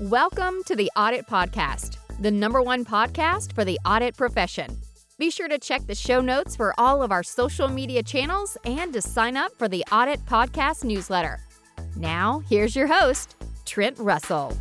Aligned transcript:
Welcome 0.00 0.62
to 0.66 0.74
the 0.74 0.90
Audit 0.96 1.26
Podcast, 1.26 1.98
the 2.18 2.30
number 2.30 2.62
one 2.62 2.82
podcast 2.82 3.52
for 3.52 3.62
the 3.62 3.78
audit 3.84 4.16
profession. 4.16 4.80
Be 5.18 5.30
sure 5.30 5.48
to 5.48 5.58
check 5.58 5.86
the 5.86 5.94
show 5.94 6.22
notes 6.22 6.56
for 6.56 6.74
all 6.78 7.02
of 7.02 7.12
our 7.12 7.22
social 7.22 7.68
media 7.68 8.02
channels 8.02 8.56
and 8.64 8.92
to 8.94 9.02
sign 9.02 9.36
up 9.36 9.52
for 9.58 9.68
the 9.68 9.84
Audit 9.92 10.24
Podcast 10.24 10.82
newsletter. 10.82 11.38
Now, 11.94 12.42
here's 12.48 12.74
your 12.74 12.86
host, 12.86 13.36
Trent 13.66 13.98
Russell. 13.98 14.56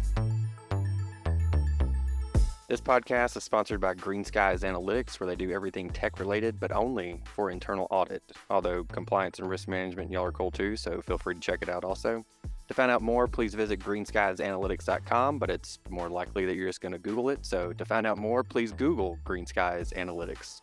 This 2.68 2.82
podcast 2.82 3.38
is 3.38 3.43
sponsored 3.45 3.79
by 3.79 3.93
Greenskies 3.95 4.63
Analytics, 4.63 5.20
where 5.20 5.27
they 5.27 5.38
do 5.38 5.52
everything 5.52 5.89
tech 5.89 6.20
related, 6.20 6.59
but 6.59 6.73
only 6.73 7.21
for 7.23 7.52
internal 7.52 7.88
audit. 7.89 8.21
Although 8.50 8.84
compliance 8.84 9.39
and 9.39 9.50
risk 9.50 9.70
management, 9.70 10.11
y'all 10.11 10.25
are 10.25 10.32
cool 10.34 10.52
too, 10.52 10.75
so 10.75 11.02
feel 11.02 11.18
free 11.18 11.36
to 11.36 11.41
check 11.41 11.61
it 11.61 11.70
out 11.70 11.86
also. 11.86 12.25
To 12.71 12.75
find 12.75 12.89
out 12.89 13.01
more, 13.01 13.27
please 13.27 13.53
visit 13.53 13.81
greenskiesanalytics.com, 13.81 15.39
but 15.39 15.49
it's 15.49 15.79
more 15.89 16.07
likely 16.07 16.45
that 16.45 16.55
you're 16.55 16.70
just 16.70 16.79
going 16.79 16.93
to 16.93 16.98
Google 16.98 17.27
it. 17.27 17.45
So 17.45 17.73
to 17.73 17.84
find 17.84 18.07
out 18.07 18.17
more, 18.17 18.45
please 18.45 18.71
Google 18.71 19.20
Greenskies 19.25 19.91
Analytics. 19.91 20.62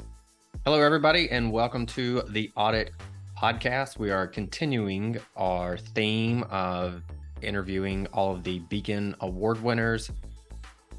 Hello, 0.64 0.80
everybody, 0.80 1.30
and 1.30 1.52
welcome 1.52 1.84
to 1.84 2.22
the 2.30 2.50
Audit 2.56 2.92
Podcast. 3.36 3.98
We 3.98 4.10
are 4.10 4.26
continuing 4.26 5.18
our 5.36 5.76
theme 5.76 6.44
of 6.44 7.02
interviewing 7.42 8.06
all 8.14 8.34
of 8.34 8.42
the 8.42 8.60
Beacon 8.60 9.14
Award 9.20 9.62
winners 9.62 10.10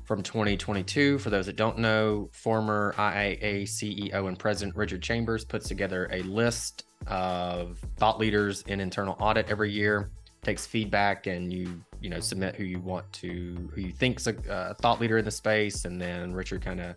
from 0.05 0.22
2022. 0.22 1.17
For 1.17 1.31
those 1.31 1.48
that 1.48 1.55
don't 1.55 1.80
know, 1.80 2.30
former 2.34 2.94
IIA 3.00 3.64
CEO 3.64 4.28
and 4.28 4.38
President 4.38 4.78
Richard 4.78 5.02
Chambers 5.02 5.44
puts 5.44 5.67
together 5.67 6.08
a 6.12 6.22
list 6.22 6.86
of 7.08 7.80
thought 7.98 8.20
leaders 8.20 8.62
in 8.67 8.80
internal 8.80 9.17
audit 9.20 9.50
every 9.50 9.72
year 9.72 10.12
takes 10.42 10.66
feedback 10.66 11.28
and 11.28 11.52
you 11.52 11.82
you 12.02 12.10
know 12.10 12.20
submit 12.20 12.56
who 12.56 12.64
you 12.64 12.80
want 12.80 13.12
to 13.12 13.70
who 13.74 13.82
you 13.82 13.92
think's 13.92 14.28
a, 14.28 14.36
a 14.50 14.74
thought 14.76 15.02
leader 15.02 15.18
in 15.18 15.26
the 15.26 15.32
space 15.32 15.84
and 15.86 16.02
then 16.02 16.34
richard 16.34 16.62
kind 16.62 16.80
of 16.80 16.96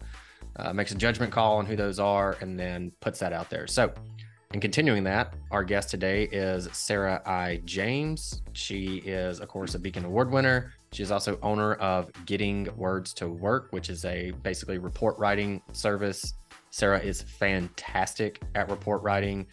uh, 0.56 0.72
makes 0.72 0.92
a 0.92 0.94
judgment 0.94 1.32
call 1.32 1.58
on 1.58 1.66
who 1.66 1.76
those 1.76 1.98
are 1.98 2.36
and 2.40 2.58
then 2.58 2.92
puts 3.00 3.18
that 3.18 3.32
out 3.32 3.48
there. 3.50 3.66
So 3.66 3.92
in 4.52 4.60
continuing 4.60 5.02
that 5.04 5.34
our 5.50 5.64
guest 5.64 5.88
today 5.90 6.24
is 6.24 6.68
sara 6.72 7.22
i. 7.24 7.60
James. 7.64 8.42
She 8.52 8.98
is 8.98 9.40
of 9.40 9.48
course 9.48 9.74
a 9.74 9.78
beacon 9.78 10.04
award 10.04 10.30
winner. 10.30 10.72
She 10.92 11.02
is 11.02 11.10
also 11.10 11.38
owner 11.42 11.74
of 11.74 12.10
getting 12.26 12.68
words 12.76 13.14
to 13.14 13.28
work 13.28 13.68
which 13.70 13.88
is 13.88 14.04
a 14.04 14.32
basically 14.42 14.78
report 14.78 15.18
writing 15.18 15.62
service. 15.72 16.34
Sara 16.70 16.98
is 16.98 17.22
fantastic 17.22 18.40
at 18.54 18.70
report 18.70 19.02
writing. 19.02 19.46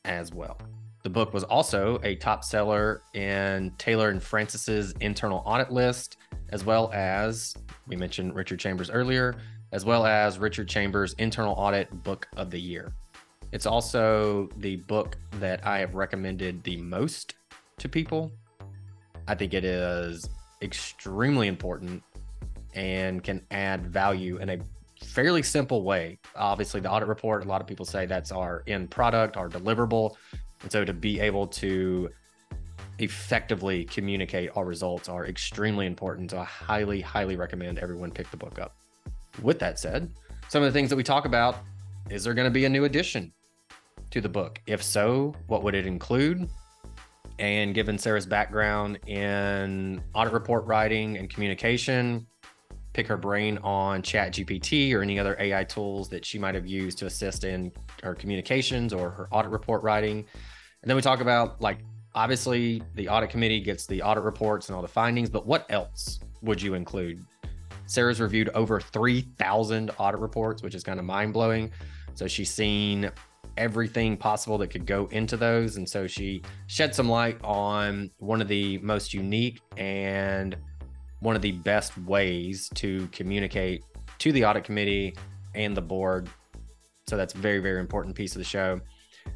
as 0.06 0.32
well. 0.32 0.59
The 1.02 1.09
book 1.09 1.34
was 1.34 1.44
also 1.44 2.00
a 2.04 2.16
top 2.18 2.44
seller 2.44 3.02
in 3.16 3.74
Taylor 3.80 4.09
and 4.09 4.22
Francis's 4.22 4.94
internal 5.02 5.42
audit 5.44 5.72
list, 5.72 6.18
as 6.50 6.64
well 6.64 6.92
as 6.94 7.56
we 7.88 7.96
mentioned 7.96 8.36
Richard 8.36 8.59
Chambers 8.59 8.91
earlier, 8.91 9.36
as 9.72 9.86
well 9.86 10.06
as 10.06 10.38
Richard 10.38 10.69
Chambers' 10.69 11.14
internal 11.14 11.56
audit 11.56 11.91
book 12.03 12.28
of 12.38 12.52
the 12.52 12.62
year. 12.62 12.94
It's 13.52 13.66
also 13.66 14.50
the 14.58 14.75
book 14.75 15.18
that 15.40 15.66
I 15.66 15.80
have 15.80 15.96
recommended 15.96 16.64
the 16.64 16.78
most 16.78 17.34
to 17.80 17.90
people. 17.90 18.31
I 19.28 19.34
think 19.34 19.56
it 19.56 19.66
is 19.66 20.30
extremely 20.62 21.47
important 21.47 22.03
and 22.75 23.24
can 23.24 23.41
add 23.50 23.88
value 23.88 24.38
in 24.38 24.50
a 24.50 24.59
fairly 25.03 25.44
simple 25.44 25.84
way. 25.84 26.19
Obviously, 26.35 26.80
the 26.80 26.90
audit 26.90 27.08
report, 27.08 27.46
a 27.46 27.47
lot 27.47 27.62
of 27.62 27.68
people 27.68 27.85
say 27.85 28.06
that's 28.06 28.31
our 28.31 28.63
end 28.68 28.90
product, 28.90 29.38
our 29.38 29.50
deliverable. 29.50 30.16
And 30.62 30.72
so 30.72 30.84
to 30.84 30.94
be 30.94 31.19
able 31.19 31.47
to 31.47 32.09
effectively 33.00 33.85
communicate 33.85 34.50
our 34.56 34.66
results 34.66 35.08
are 35.08 35.28
extremely 35.28 35.85
important. 35.85 36.31
So 36.31 36.40
I 36.40 36.46
highly, 36.46 37.02
highly 37.02 37.35
recommend 37.35 37.78
everyone 37.80 38.12
pick 38.12 38.30
the 38.31 38.38
book 38.38 38.59
up. 38.59 38.75
With 39.41 39.59
that 39.59 39.80
said, 39.80 40.12
some 40.50 40.63
of 40.63 40.72
the 40.72 40.78
things 40.78 40.90
that 40.90 40.96
we 40.96 41.03
talk 41.03 41.25
about 41.25 41.58
is 42.09 42.24
there 42.24 42.34
going 42.34 42.47
to 42.47 42.52
be 42.52 42.66
a 42.66 42.69
new 42.69 42.85
edition 42.85 43.31
to 44.12 44.22
the 44.22 44.29
book? 44.29 44.62
If 44.66 44.81
so, 44.81 45.35
what 45.47 45.64
would 45.64 45.75
it 45.75 45.85
include? 45.85 46.50
And 47.40 47.75
given 47.75 47.97
Sara's 47.97 48.25
background 48.25 48.97
in 49.06 50.02
audit 50.16 50.34
report 50.34 50.66
writing 50.66 51.18
and 51.18 51.29
communication, 51.29 52.25
pick 52.97 53.06
her 53.06 53.16
brain 53.16 53.59
on 53.59 54.02
chat 54.02 54.34
gpt 54.34 54.91
or 54.91 55.03
any 55.03 55.19
other 55.19 55.38
ai 55.40 55.63
tools 55.63 56.09
that 56.09 56.25
she 56.25 56.40
might 56.40 56.56
have 56.56 56.66
used 56.66 56.97
to 56.97 57.06
assist 57.06 57.44
in 57.44 57.72
her 58.02 58.16
communications 58.16 58.91
or 58.91 59.12
her 59.12 59.28
audit 59.31 59.52
report 59.52 59.84
writing. 59.84 60.25
And 60.81 60.90
then 60.90 60.96
we 60.96 61.03
talk 61.03 61.22
about 61.22 61.62
like 61.62 61.78
obviously 62.16 62.81
the 62.96 63.08
audit 63.08 63.30
committee 63.30 63.59
gets 63.59 63.85
the 63.85 64.02
audit 64.02 64.24
reports 64.24 64.68
and 64.68 64.75
all 64.75 64.81
the 64.81 64.88
findings 64.88 65.30
but 65.30 65.46
what 65.46 65.68
else 65.69 66.19
would 66.41 66.59
you 66.59 66.74
include? 66.74 67.24
Sara's 67.85 68.19
reviewed 68.19 68.50
over 68.56 68.81
3000 68.81 69.91
audit 70.00 70.19
reports 70.19 70.64
which 70.64 70.74
is 70.74 70.84
kind 70.84 70.97
of 70.97 71.06
mind-blowing. 71.06 71.72
So 72.16 72.28
she's 72.28 72.50
seen 72.50 73.12
everything 73.58 74.18
possible 74.18 74.58
that 74.58 74.69
could 74.69 74.88
go 74.88 75.06
into 75.12 75.38
those. 75.38 75.78
And 75.78 75.88
so 75.88 76.08
she 76.08 76.41
shed 76.66 76.96
some 76.96 77.08
light 77.08 77.38
on 77.44 78.09
one 78.18 78.41
of 78.41 78.47
the 78.47 78.79
most 78.79 79.14
unique 79.14 79.62
and 79.78 80.58
one 81.19 81.35
of 81.35 81.41
the 81.41 81.51
best 81.51 81.97
ways 82.00 82.69
to 82.75 83.07
communicate 83.11 83.83
to 84.19 84.31
the 84.31 84.45
audit 84.45 84.63
committee 84.63 85.16
and 85.55 85.75
the 85.75 85.81
board. 85.81 86.29
So 87.07 87.17
that's 87.17 87.33
a 87.33 87.38
very, 87.38 87.59
very 87.59 87.79
important 87.79 88.16
piece 88.16 88.35
of 88.35 88.39
the 88.39 88.45
show. 88.45 88.79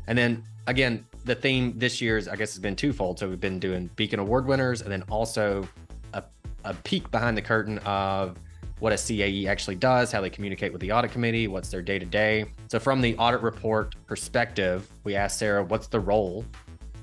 And 0.07 0.17
then 0.17 0.43
again, 0.67 1.05
the 1.25 1.35
theme 1.35 1.73
this 1.77 2.01
year's, 2.01 2.27
I 2.27 2.35
guess, 2.35 2.53
has 2.53 2.59
been 2.59 2.75
twofold. 2.75 3.19
So 3.19 3.29
we've 3.29 3.39
been 3.39 3.59
doing 3.59 3.89
Beacon 3.95 4.19
Award 4.19 4.45
winners 4.45 4.81
and 4.81 4.91
then 4.91 5.03
also 5.03 5.67
a, 6.13 6.23
a 6.63 6.73
peek 6.73 7.09
behind 7.11 7.37
the 7.37 7.41
curtain 7.41 7.77
of 7.79 8.37
what 8.79 8.91
a 8.91 8.95
CAE 8.95 9.45
actually 9.45 9.75
does, 9.75 10.11
how 10.11 10.21
they 10.21 10.29
communicate 10.29 10.71
with 10.71 10.81
the 10.81 10.91
audit 10.91 11.11
committee, 11.11 11.47
what's 11.47 11.69
their 11.69 11.83
day 11.83 11.99
to 11.99 12.05
day. 12.05 12.45
So, 12.67 12.79
from 12.79 12.99
the 12.99 13.15
audit 13.17 13.41
report 13.41 13.95
perspective, 14.07 14.89
we 15.03 15.15
asked 15.15 15.37
Sara, 15.37 15.63
what's 15.63 15.85
the 15.85 15.99
role 15.99 16.43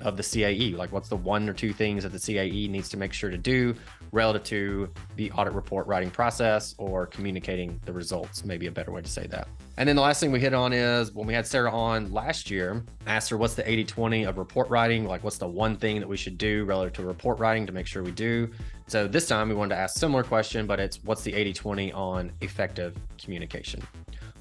of 0.02 0.16
the 0.16 0.22
CAE? 0.22 0.76
Like, 0.76 0.92
what's 0.92 1.08
the 1.08 1.16
one 1.16 1.48
or 1.48 1.52
two 1.52 1.72
things 1.72 2.02
that 2.02 2.12
the 2.12 2.18
CAE 2.18 2.68
needs 2.68 2.88
to 2.90 2.96
make 2.96 3.12
sure 3.12 3.30
to 3.30 3.38
do 3.38 3.74
relative 4.12 4.44
to 4.44 4.90
the 5.16 5.30
audit 5.32 5.52
report 5.52 5.86
writing 5.86 6.10
process 6.10 6.74
or 6.78 7.06
communicating 7.06 7.80
the 7.84 7.92
results? 7.92 8.44
Maybe 8.44 8.66
a 8.66 8.70
better 8.70 8.92
way 8.92 9.02
to 9.02 9.08
say 9.08 9.26
that. 9.28 9.48
And 9.76 9.88
then 9.88 9.96
the 9.96 10.02
last 10.02 10.20
thing 10.20 10.32
we 10.32 10.40
hit 10.40 10.54
on 10.54 10.72
is 10.72 11.12
when 11.12 11.26
we 11.26 11.34
had 11.34 11.46
Sara 11.46 11.70
on 11.70 12.12
last 12.12 12.50
year, 12.50 12.84
asked 13.06 13.30
her 13.30 13.36
what's 13.36 13.54
the 13.54 13.68
80 13.68 13.84
20 13.84 14.24
of 14.24 14.38
report 14.38 14.68
writing? 14.70 15.06
Like, 15.06 15.22
what's 15.22 15.38
the 15.38 15.46
one 15.46 15.76
thing 15.76 16.00
that 16.00 16.08
we 16.08 16.16
should 16.16 16.38
do 16.38 16.64
relative 16.64 16.94
to 16.94 17.02
report 17.02 17.38
writing 17.38 17.66
to 17.66 17.72
make 17.72 17.86
sure 17.86 18.02
we 18.02 18.10
do? 18.10 18.50
So 18.88 19.06
this 19.06 19.28
time 19.28 19.48
we 19.48 19.54
wanted 19.54 19.74
to 19.74 19.80
ask 19.80 19.96
a 19.96 19.98
similar 19.98 20.22
question, 20.22 20.66
but 20.66 20.80
it's 20.80 21.02
what's 21.04 21.22
the 21.22 21.34
80 21.34 21.52
20 21.52 21.92
on 21.92 22.32
effective 22.40 22.96
communication? 23.22 23.82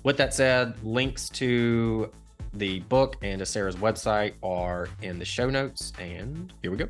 With 0.04 0.18
that 0.18 0.34
said, 0.34 0.82
links 0.84 1.30
to 1.30 2.10
the 2.58 2.80
book 2.82 3.18
and 3.22 3.40
to 3.40 3.46
Sara's 3.46 3.76
website 3.76 4.34
are 4.44 4.90
in 5.02 5.20
the 5.20 5.26
show 5.26 5.50
notes. 5.50 5.94
And 6.00 6.54
here 6.62 6.72
we 6.72 6.78
go. 6.78 6.88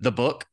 The 0.00 0.12
book 0.12 0.46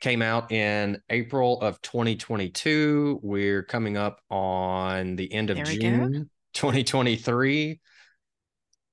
came 0.00 0.22
out 0.22 0.50
in 0.52 1.00
April 1.10 1.60
of 1.60 1.80
2022. 1.82 3.20
We're 3.22 3.62
coming 3.62 3.96
up 3.96 4.20
on 4.30 5.16
the 5.16 5.32
end 5.32 5.50
of 5.50 5.56
There 5.56 5.66
June 5.66 6.30
2023. 6.54 7.80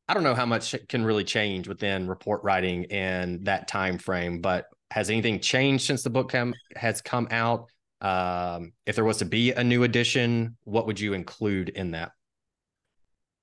I 0.07 0.13
don't 0.13 0.23
know 0.23 0.35
how 0.35 0.45
much 0.45 0.75
can 0.87 1.03
really 1.03 1.23
change 1.23 1.67
within 1.67 2.07
report 2.07 2.43
writing 2.43 2.83
in 2.85 3.43
that 3.45 3.67
time 3.67 3.97
frame, 3.97 4.39
but 4.41 4.65
has 4.91 5.09
anything 5.09 5.39
changed 5.39 5.85
since 5.85 6.03
the 6.03 6.09
book 6.09 6.29
come, 6.29 6.53
has 6.75 7.01
come 7.01 7.27
out? 7.31 7.69
Um, 8.01 8.73
if 8.85 8.95
there 8.95 9.05
was 9.05 9.17
to 9.17 9.25
be 9.25 9.51
a 9.51 9.63
new 9.63 9.83
edition, 9.83 10.57
what 10.63 10.87
would 10.87 10.99
you 10.99 11.13
include 11.13 11.69
in 11.69 11.91
that? 11.91 12.11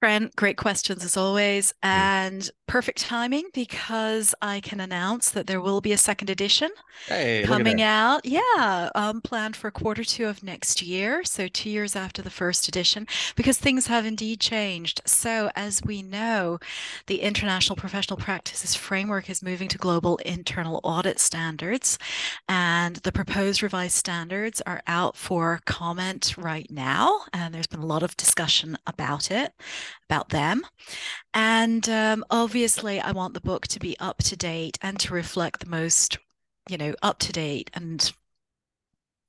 Trent, 0.02 0.34
great 0.34 0.56
questions 0.56 1.04
as 1.04 1.16
always, 1.16 1.72
and 1.81 2.50
perfect 2.66 2.99
timing 2.99 3.50
because 3.54 4.34
I 4.43 4.58
can 4.58 4.81
announce 4.81 5.31
that 5.31 5.46
there 5.46 5.60
will 5.60 5.81
be 5.81 5.93
a 5.93 5.96
second 5.96 6.28
edition 6.28 6.70
Hey, 7.06 7.44
coming 7.44 7.81
out. 7.81 8.25
Yeah, 8.25 8.90
um, 8.96 9.20
planned 9.20 9.54
for 9.54 9.70
quarter 9.70 10.02
two 10.02 10.26
of 10.26 10.43
next 10.43 10.82
year, 10.82 11.22
so 11.22 11.46
two 11.46 11.70
years 11.70 11.94
after 11.94 12.20
the 12.20 12.31
first 12.31 12.66
edition, 12.66 13.06
because 13.37 13.58
things 13.58 13.87
have 13.87 14.04
indeed 14.04 14.40
changed. 14.40 15.02
So, 15.04 15.50
as 15.54 15.82
we 15.84 16.02
know, 16.02 16.58
the 17.06 17.20
International 17.20 17.76
Professional 17.76 18.16
Practices 18.16 18.75
Framework 18.75 19.31
is 19.31 19.40
moving 19.40 19.69
to 19.69 19.78
global 19.78 20.16
internal 20.25 20.81
audit 20.82 21.20
standards, 21.20 21.96
and 22.49 22.96
the 22.96 23.12
proposed 23.12 23.62
revised 23.62 23.94
standards 23.94 24.60
are 24.62 24.82
out 24.88 25.16
for 25.16 25.60
comment 25.64 26.34
right 26.37 26.69
now, 26.72 27.20
and 27.32 27.54
there's 27.54 27.69
been 27.69 27.81
a 27.81 27.87
lot 27.87 28.02
of 28.02 28.16
discussion 28.16 28.76
about 28.84 29.31
it 29.31 29.54
about 30.09 30.31
them. 30.31 30.62
And 31.35 31.89
um, 31.89 32.25
obviously, 32.31 33.00
I 33.00 33.12
want 33.12 33.35
the 33.35 33.41
book 33.41 33.67
to 33.69 33.81
be 33.81 33.97
up 33.99 34.19
to 34.25 34.37
date 34.37 34.79
and 34.83 34.99
to 35.00 35.15
reflect 35.15 35.61
the 35.61 35.71
most, 35.71 36.19
you 36.69 36.79
know, 36.79 36.94
up 37.03 37.19
to 37.21 37.33
date 37.33 37.71
and 37.75 38.12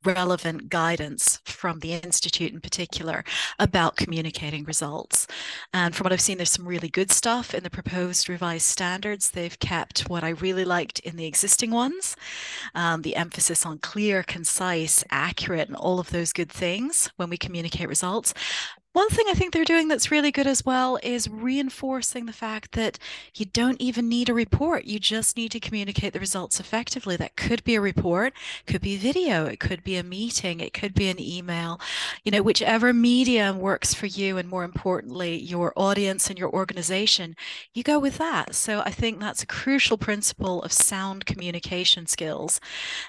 relevant 0.03 0.69
guidance 0.69 1.39
from 1.45 1.79
the 1.79 1.93
Institute 1.93 2.51
in 2.51 2.59
particular 2.59 3.23
about 3.59 3.95
communicating 3.95 4.63
results. 4.63 5.27
And 5.73 5.95
from 5.95 6.05
what 6.05 6.13
I've 6.13 6.21
seen, 6.21 6.37
there's 6.37 6.51
some 6.51 6.67
really 6.67 6.89
good 6.89 7.11
stuff 7.11 7.53
in 7.53 7.63
the 7.63 7.69
proposed 7.69 8.29
revised 8.29 8.65
standards. 8.65 9.31
They've 9.31 9.57
kept 9.59 10.09
what 10.09 10.23
I 10.23 10.29
really 10.29 10.65
liked 10.65 10.99
in 10.99 11.15
the 11.15 11.25
existing 11.25 11.71
ones 11.71 12.15
um, 12.75 13.01
the 13.01 13.15
emphasis 13.15 13.65
on 13.65 13.79
clear, 13.79 14.23
concise, 14.23 15.03
accurate, 15.09 15.67
and 15.67 15.77
all 15.77 15.99
of 15.99 16.09
those 16.09 16.33
good 16.33 16.51
things 16.51 17.09
when 17.17 17.29
we 17.29 17.37
communicate 17.37 17.87
results. 17.87 18.33
One 18.93 19.09
thing 19.09 19.25
I 19.27 19.33
think 19.33 19.53
they're 19.53 19.65
doing 19.65 19.87
that's 19.87 20.11
really 20.11 20.31
good 20.31 20.45
as 20.45 20.63
well 20.63 20.99
is 21.01 21.27
reinforcing 21.27 22.27
the 22.27 22.31
fact 22.31 22.73
that 22.73 22.99
you 23.33 23.43
don't 23.43 23.81
even 23.81 24.07
need 24.07 24.29
a 24.29 24.35
report. 24.35 24.85
You 24.85 24.99
just 24.99 25.35
need 25.35 25.51
to 25.53 25.59
communicate 25.59 26.13
the 26.13 26.19
results 26.19 26.59
effectively. 26.59 27.15
That 27.15 27.35
could 27.35 27.63
be 27.63 27.73
a 27.73 27.81
report, 27.81 28.33
could 28.67 28.81
be 28.81 28.95
video, 28.95 29.45
it 29.47 29.59
could 29.59 29.83
be 29.83 29.95
a 29.97 30.03
meeting, 30.03 30.59
it 30.59 30.75
could 30.75 30.93
be 30.93 31.09
an 31.09 31.19
email. 31.19 31.81
You 32.23 32.31
know, 32.31 32.43
whichever 32.43 32.93
medium 32.93 33.59
works 33.59 33.95
for 33.95 34.05
you, 34.05 34.37
and 34.37 34.47
more 34.47 34.63
importantly, 34.63 35.39
your 35.39 35.73
audience 35.75 36.29
and 36.29 36.37
your 36.37 36.51
organization, 36.51 37.35
you 37.73 37.81
go 37.81 37.97
with 37.97 38.19
that. 38.19 38.53
So 38.53 38.81
I 38.81 38.91
think 38.91 39.19
that's 39.19 39.41
a 39.41 39.47
crucial 39.47 39.97
principle 39.97 40.61
of 40.61 40.71
sound 40.71 41.25
communication 41.25 42.05
skills. 42.05 42.61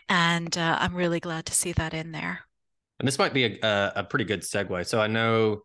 And 0.08 0.56
uh, 0.56 0.78
I'm 0.80 0.94
really 0.94 1.20
glad 1.20 1.44
to 1.44 1.54
see 1.54 1.72
that 1.72 1.92
in 1.92 2.12
there. 2.12 2.46
And 2.98 3.06
this 3.06 3.18
might 3.18 3.34
be 3.34 3.44
a, 3.44 3.58
a, 3.62 3.92
a 3.96 4.04
pretty 4.04 4.24
good 4.24 4.40
segue. 4.40 4.86
So 4.86 4.98
I 4.98 5.08
know 5.08 5.60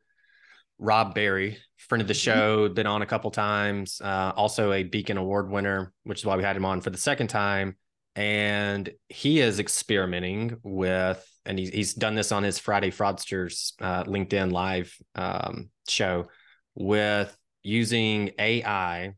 Rob 0.79 1.13
Barry, 1.13 1.57
friend 1.77 2.01
of 2.01 2.07
the 2.07 2.13
show, 2.13 2.69
been 2.69 2.87
on 2.87 3.01
a 3.01 3.05
couple 3.05 3.29
times, 3.31 4.01
uh, 4.01 4.31
also 4.35 4.71
a 4.71 4.83
Beacon 4.83 5.17
Award 5.17 5.49
winner, 5.51 5.93
which 6.03 6.19
is 6.19 6.25
why 6.25 6.37
we 6.37 6.43
had 6.43 6.55
him 6.55 6.65
on 6.65 6.79
for 6.81 6.89
the 6.89 6.97
second 6.97 7.27
time. 7.27 7.75
And 8.15 8.89
he 9.09 9.39
is 9.41 9.59
experimenting 9.59 10.57
with, 10.63 11.23
and 11.45 11.59
he's, 11.59 11.69
he's 11.69 11.93
done 11.93 12.15
this 12.15 12.31
on 12.31 12.43
his 12.43 12.57
Friday 12.57 12.91
Fraudsters 12.91 13.73
uh, 13.81 14.05
LinkedIn 14.05 14.51
live 14.51 14.95
um, 15.15 15.69
show 15.87 16.27
with 16.75 17.35
using 17.61 18.31
AI 18.39 19.13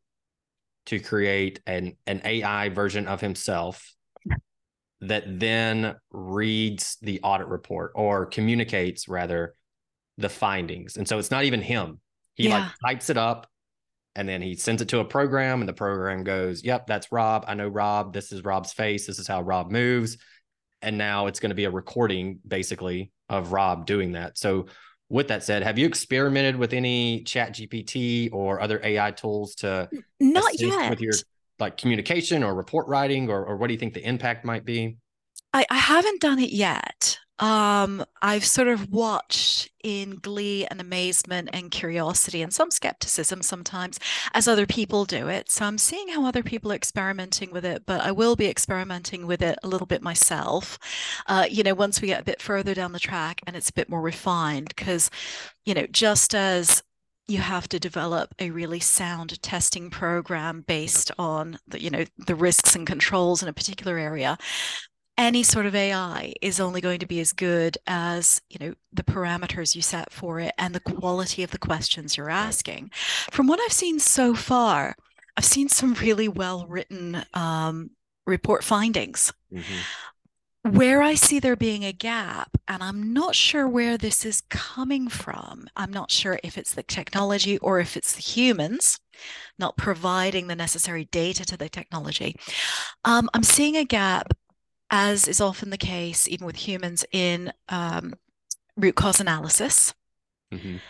to 0.87 0.99
create 0.99 1.61
an, 1.67 1.95
an 2.07 2.21
AI 2.25 2.69
version 2.69 3.07
of 3.07 3.21
himself 3.21 3.93
that 5.01 5.23
then 5.39 5.95
reads 6.11 6.97
the 7.01 7.21
audit 7.21 7.47
report 7.47 7.91
or 7.95 8.25
communicates 8.25 9.07
rather 9.07 9.55
the 10.21 10.29
findings. 10.29 10.97
And 10.97 11.07
so 11.07 11.19
it's 11.19 11.31
not 11.31 11.44
even 11.44 11.62
him. 11.62 12.00
He 12.35 12.47
Yeah. 12.47 12.59
like 12.59 12.71
types 12.85 13.09
it 13.09 13.18
up 13.18 13.47
and 14.15 14.27
then 14.27 14.41
he 14.41 14.56
sends 14.56 14.81
it 14.81 14.89
to 14.89 15.00
a 15.00 15.06
program 15.06 15.62
and 15.62 15.69
the 15.69 15.73
program 15.73 16.23
goes, 16.23 16.63
"Yep, 16.63 16.88
that's 16.88 17.12
Rob. 17.12 17.45
I 17.47 17.53
know 17.53 17.68
Rob. 17.68 18.13
This 18.13 18.31
is 18.31 18.44
Rob's 18.44 18.73
face. 18.73 19.07
This 19.07 19.19
is 19.19 19.27
how 19.27 19.41
Rob 19.41 19.71
moves." 19.71 20.18
And 20.81 20.97
now 20.97 21.27
it's 21.27 21.39
going 21.39 21.51
to 21.51 21.56
be 21.56 21.65
a 21.65 21.71
recording 21.71 22.39
basically 22.47 23.12
of 23.29 23.51
Rob 23.51 23.85
doing 23.85 24.13
that. 24.13 24.38
So 24.38 24.65
with 25.09 25.27
that 25.27 25.44
said, 25.44 25.62
have 25.63 25.77
you 25.77 25.85
experimented 25.85 26.56
with 26.56 26.74
any 26.74 27.24
chat 27.24 27.53
GPT 27.53 28.29
or 28.31 28.62
other 28.62 28.79
AI 28.83 29.12
tools 29.12 29.56
to 29.56 29.89
Not 30.19 30.59
yet. 30.59 30.89
with 30.89 31.01
your 31.01 31.13
like 31.59 31.77
communication 31.77 32.44
or 32.44 32.56
report 32.56 32.88
writing 32.88 33.29
or, 33.29 33.45
or 33.45 33.57
what 33.57 33.67
do 33.67 33.74
you 33.74 33.79
think 33.79 33.94
the 33.94 34.06
impact 34.07 34.44
might 34.45 34.65
be? 34.65 34.97
I, 35.53 35.65
I 35.69 35.77
haven't 35.77 36.21
done 36.21 36.39
it 36.39 36.51
yet. 36.51 37.19
Um, 37.41 38.05
I've 38.21 38.45
sort 38.45 38.67
of 38.67 38.89
watched 38.91 39.71
in 39.83 40.11
glee 40.17 40.67
and 40.67 40.79
amazement 40.79 41.49
and 41.53 41.71
curiosity 41.71 42.43
and 42.43 42.53
some 42.53 42.69
skepticism 42.69 43.41
sometimes 43.41 43.99
as 44.35 44.47
other 44.47 44.67
people 44.67 45.05
do 45.05 45.27
it. 45.27 45.49
So 45.49 45.65
I'm 45.65 45.79
seeing 45.79 46.09
how 46.09 46.23
other 46.23 46.43
people 46.43 46.71
are 46.71 46.75
experimenting 46.75 47.51
with 47.51 47.65
it, 47.65 47.83
but 47.88 47.99
I 48.01 48.11
will 48.11 48.35
be 48.35 48.47
experimenting 48.47 49.25
with 49.25 49.41
it 49.41 49.57
a 49.63 49.67
little 49.67 49.88
bit 49.88 50.03
myself. 50.03 50.77
Uh, 51.25 51.47
you 51.49 51.63
know, 51.63 51.73
once 51.73 51.99
we 51.99 52.09
get 52.09 52.21
a 52.21 52.25
bit 52.25 52.41
further 52.41 52.75
down 52.75 52.91
the 52.91 52.99
track 52.99 53.41
and 53.47 53.55
it's 53.55 53.71
a 53.71 53.73
bit 53.73 53.89
more 53.89 54.01
refined, 54.01 54.67
because, 54.69 55.09
you 55.65 55.73
know, 55.73 55.88
just 55.91 56.35
as 56.35 56.83
you 57.27 57.39
have 57.39 57.67
to 57.69 57.79
develop 57.79 58.35
a 58.39 58.51
really 58.51 58.79
sound 58.79 59.41
testing 59.41 59.89
program 59.89 60.61
based 60.67 61.11
on 61.17 61.57
the, 61.67 61.81
you 61.81 61.89
know, 61.89 62.05
the 62.27 62.35
risks 62.35 62.75
and 62.75 62.85
controls 62.85 63.41
in 63.41 63.49
a 63.49 63.53
particular 63.53 63.97
area 63.97 64.38
any 65.21 65.44
sort 65.44 65.65
of 65.65 65.75
AI 65.75 66.33
is 66.41 66.59
only 66.59 66.81
going 66.81 67.00
to 67.00 67.06
be 67.06 67.19
as 67.19 67.31
good 67.31 67.77
as 67.85 68.41
you 68.50 68.57
know 68.59 68.73
the 68.91 69.03
parameters 69.03 69.75
you 69.75 69.81
set 69.81 70.12
for 70.12 70.39
it 70.39 70.53
and 70.57 70.73
the 70.73 70.79
quality 70.79 71.44
of 71.44 71.51
the 71.51 71.59
questions 71.59 72.18
you're 72.18 72.29
asking. 72.29 72.91
From 73.29 73.47
what 73.47 73.59
I've 73.62 73.71
seen 73.71 74.00
so 74.00 74.33
far, 74.33 74.95
I've 75.38 75.45
seen 75.45 75.69
some 75.69 75.94
really 75.94 76.27
well 76.27 76.65
written 76.68 77.23
um, 77.33 77.91
report 78.25 78.63
findings. 78.63 79.31
Where 80.63 81.01
I 81.01 81.15
see 81.15 81.39
there 81.39 81.56
being 81.56 81.83
a 81.85 81.91
gap, 81.91 82.50
and 82.67 82.83
I'm 82.83 83.13
not 83.13 83.33
sure 83.33 83.67
where 83.67 83.97
this 83.97 84.24
is 84.24 84.41
coming 84.41 85.07
from, 85.07 85.67
I'm 85.75 85.91
not 85.91 86.12
sure 86.12 86.39
if 86.44 86.56
it's 86.56 86.75
the 86.75 86.83
technology 86.83 87.57
or 87.57 87.79
if 87.79 87.97
it's 87.97 88.13
the 88.13 88.21
humans 88.21 89.00
not 89.57 89.77
providing 89.77 90.47
the 90.47 90.56
necessary 90.56 91.06
data 91.06 91.45
to 91.45 91.57
the 91.57 91.69
technology. 91.69 92.35
Um, 93.06 93.29
I'm 93.33 93.44
seeing 93.44 93.77
a 93.77 93.85
gap 93.85 94.33
as 94.91 95.27
is 95.27 95.41
often 95.41 95.71
the 95.71 95.77
case, 95.77 96.27
even 96.27 96.45
with 96.47 96.57
humans, 96.57 97.05
in 97.11 97.53
um, 97.69 98.13
root 98.77 98.95
cause 98.95 99.19
analysis. 99.21 99.93
Mhm. 100.51 100.81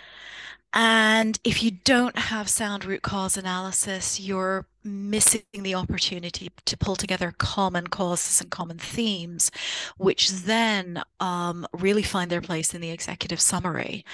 And 0.74 1.38
if 1.44 1.62
you 1.62 1.72
don't 1.72 2.18
have 2.18 2.48
sound 2.48 2.86
root 2.86 3.02
cause 3.02 3.36
analysis, 3.36 4.22
you're 4.22 4.66
missing 4.86 5.44
the 5.54 5.76
opportunity 5.76 6.50
to 6.66 6.78
pull 6.78 6.96
together 6.96 7.34
common 7.38 7.88
causes 7.88 8.40
and 8.40 8.50
common 8.50 8.78
themes, 8.78 9.52
which 9.98 10.32
then 10.32 11.04
um, 11.20 11.68
really 11.74 12.04
find 12.04 12.32
their 12.32 12.42
place 12.42 12.74
in 12.74 12.80
the 12.80 12.90
executive 12.90 13.42
summary. 13.42 14.06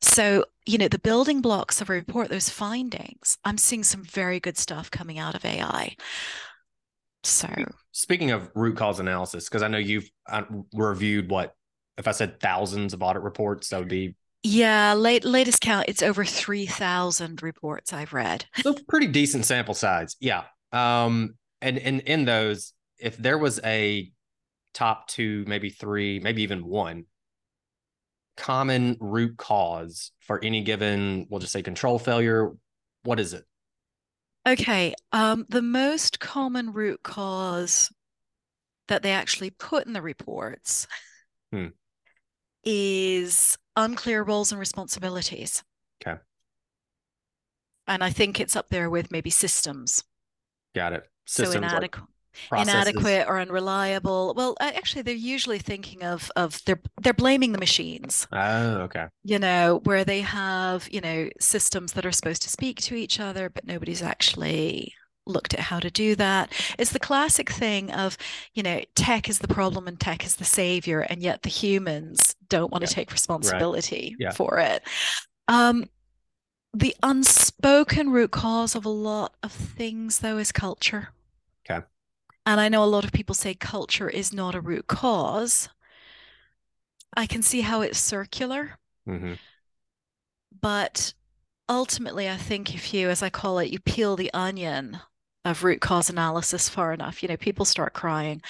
So, 0.00 0.46
you 0.64 0.78
know, 0.78 0.88
the 0.88 0.98
building 0.98 1.42
blocks 1.42 1.82
of 1.82 1.90
a 1.90 1.92
report, 1.92 2.30
those 2.30 2.48
findings, 2.48 3.36
I'm 3.44 3.58
seeing 3.58 3.84
some 3.84 4.02
very 4.02 4.40
good 4.40 4.56
stuff 4.56 4.90
coming 4.90 5.18
out 5.18 5.34
of 5.34 5.44
AI. 5.44 5.96
So, 7.26 7.48
Speaking 7.92 8.30
of 8.30 8.50
root 8.54 8.76
cause 8.76 9.00
analysis, 9.00 9.48
because 9.48 9.62
I 9.62 9.68
know 9.68 9.78
you've 9.78 10.10
uh, 10.28 10.42
reviewed 10.74 11.30
what, 11.30 11.54
if 11.96 12.06
I 12.06 12.12
said 12.12 12.40
thousands 12.40 12.92
of 12.92 13.02
audit 13.02 13.22
reports, 13.22 13.70
that 13.70 13.78
would 13.78 13.88
be 13.88 14.16
yeah, 14.42 14.94
late, 14.94 15.24
latest 15.24 15.60
count, 15.60 15.86
it's 15.88 16.02
over 16.02 16.24
3,000 16.24 17.42
reports 17.42 17.92
I've 17.92 18.12
read. 18.12 18.44
so 18.60 18.76
pretty 18.86 19.08
decent 19.08 19.44
sample 19.44 19.74
size. 19.74 20.14
Yeah. 20.20 20.44
Um, 20.70 21.34
and 21.60 21.78
and 21.78 22.00
in 22.02 22.26
those, 22.26 22.72
if 22.98 23.16
there 23.16 23.38
was 23.38 23.58
a 23.64 24.10
top 24.72 25.08
two, 25.08 25.44
maybe 25.48 25.70
three, 25.70 26.20
maybe 26.20 26.42
even 26.42 26.64
one 26.64 27.06
common 28.36 28.96
root 29.00 29.36
cause 29.36 30.12
for 30.20 30.42
any 30.44 30.60
given, 30.62 31.26
we'll 31.28 31.40
just 31.40 31.52
say 31.52 31.62
control 31.62 31.98
failure, 31.98 32.52
what 33.02 33.18
is 33.18 33.32
it? 33.32 33.44
Okay, 34.46 34.94
um, 35.12 35.44
the 35.48 35.62
most 35.62 36.20
common 36.20 36.72
root 36.72 37.02
cause 37.02 37.90
that 38.88 39.02
they 39.02 39.10
actually 39.10 39.50
put 39.50 39.86
in 39.86 39.92
the 39.92 40.02
reports 40.02 40.86
Hmm. 41.52 41.68
is 42.64 43.58
unclear 43.74 44.22
roles 44.22 44.52
and 44.52 44.58
responsibilities. 44.58 45.64
Okay. 46.00 46.20
And 47.88 48.02
I 48.04 48.10
think 48.10 48.40
it's 48.40 48.56
up 48.56 48.68
there 48.68 48.90
with 48.90 49.10
maybe 49.10 49.30
systems. 49.30 50.04
Got 50.74 50.92
it. 50.92 51.08
So 51.26 51.42
Systems 51.44 51.72
like 51.72 51.96
inadequate, 51.96 52.04
processes. 52.48 52.74
inadequate 52.74 53.26
or 53.28 53.38
unreliable. 53.40 54.34
Well, 54.36 54.56
actually, 54.60 55.02
they're 55.02 55.14
usually 55.14 55.58
thinking 55.58 56.02
of 56.04 56.30
of 56.36 56.62
they're 56.64 56.80
they're 57.02 57.12
blaming 57.14 57.52
the 57.52 57.58
machines. 57.58 58.26
Oh, 58.32 58.82
okay. 58.82 59.06
you 59.24 59.38
know, 59.38 59.80
where 59.84 60.04
they 60.04 60.20
have, 60.22 60.88
you 60.90 61.00
know, 61.00 61.28
systems 61.40 61.92
that 61.94 62.06
are 62.06 62.12
supposed 62.12 62.42
to 62.42 62.48
speak 62.48 62.80
to 62.82 62.94
each 62.94 63.20
other, 63.20 63.48
but 63.50 63.66
nobody's 63.66 64.02
actually 64.02 64.94
looked 65.28 65.54
at 65.54 65.60
how 65.60 65.80
to 65.80 65.90
do 65.90 66.14
that. 66.14 66.52
It's 66.78 66.92
the 66.92 67.00
classic 67.00 67.50
thing 67.50 67.90
of, 67.90 68.16
you 68.54 68.62
know, 68.62 68.80
tech 68.94 69.28
is 69.28 69.40
the 69.40 69.48
problem 69.48 69.88
and 69.88 69.98
tech 69.98 70.24
is 70.24 70.36
the 70.36 70.44
savior, 70.44 71.00
and 71.00 71.20
yet 71.20 71.42
the 71.42 71.48
humans 71.50 72.36
don't 72.48 72.70
want 72.70 72.82
Yeah. 72.82 72.86
to 72.88 72.94
take 72.94 73.10
responsibility 73.12 74.14
Yeah. 74.20 74.30
for 74.30 74.58
it. 74.60 74.82
Um, 75.48 75.86
the 76.72 76.94
unspoken 77.02 78.10
root 78.10 78.30
cause 78.30 78.74
of 78.76 78.84
a 78.84 78.88
lot 78.90 79.34
of 79.42 79.50
things, 79.50 80.20
though, 80.20 80.38
is 80.38 80.52
culture. 80.52 81.08
And 82.46 82.60
I 82.60 82.70
know 82.70 82.82
a 82.82 82.86
lot 82.86 83.04
of 83.04 83.12
people 83.12 83.34
say 83.34 83.52
culture 83.54 84.08
is 84.08 84.32
not 84.32 84.54
a 84.54 84.60
root 84.62 84.86
cause. 84.86 85.68
I 87.16 87.26
can 87.26 87.42
see 87.42 87.62
how 87.62 87.80
it's 87.80 87.98
circular, 87.98 88.78
Mm-hmm. 89.08 89.34
but 90.60 91.14
ultimately, 91.68 92.28
I 92.30 92.36
think 92.36 92.74
if 92.74 92.94
you, 92.94 93.10
as 93.10 93.22
I 93.22 93.30
call 93.30 93.58
it, 93.58 93.70
you 93.70 93.80
peel 93.80 94.16
the 94.16 94.32
onion 94.34 95.00
of 95.44 95.64
root 95.64 95.80
cause 95.80 96.10
analysis 96.10 96.68
far 96.68 96.92
enough, 96.92 97.22
you 97.22 97.28
know, 97.28 97.36
people 97.36 97.64
start 97.64 97.94
crying. 97.94 98.42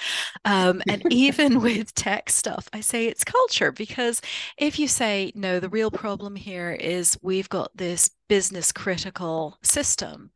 Um, 0.45 0.81
and 0.89 1.03
even 1.09 1.61
with 1.61 1.95
tech 1.95 2.29
stuff, 2.29 2.69
I 2.73 2.81
say 2.81 3.07
it's 3.07 3.23
culture 3.23 3.71
because 3.71 4.21
if 4.57 4.79
you 4.79 4.87
say, 4.87 5.31
no, 5.35 5.59
the 5.59 5.69
real 5.69 5.91
problem 5.91 6.35
here 6.35 6.71
is 6.71 7.17
we've 7.21 7.49
got 7.49 7.71
this 7.75 8.11
business 8.29 8.71
critical 8.71 9.57
system 9.63 10.31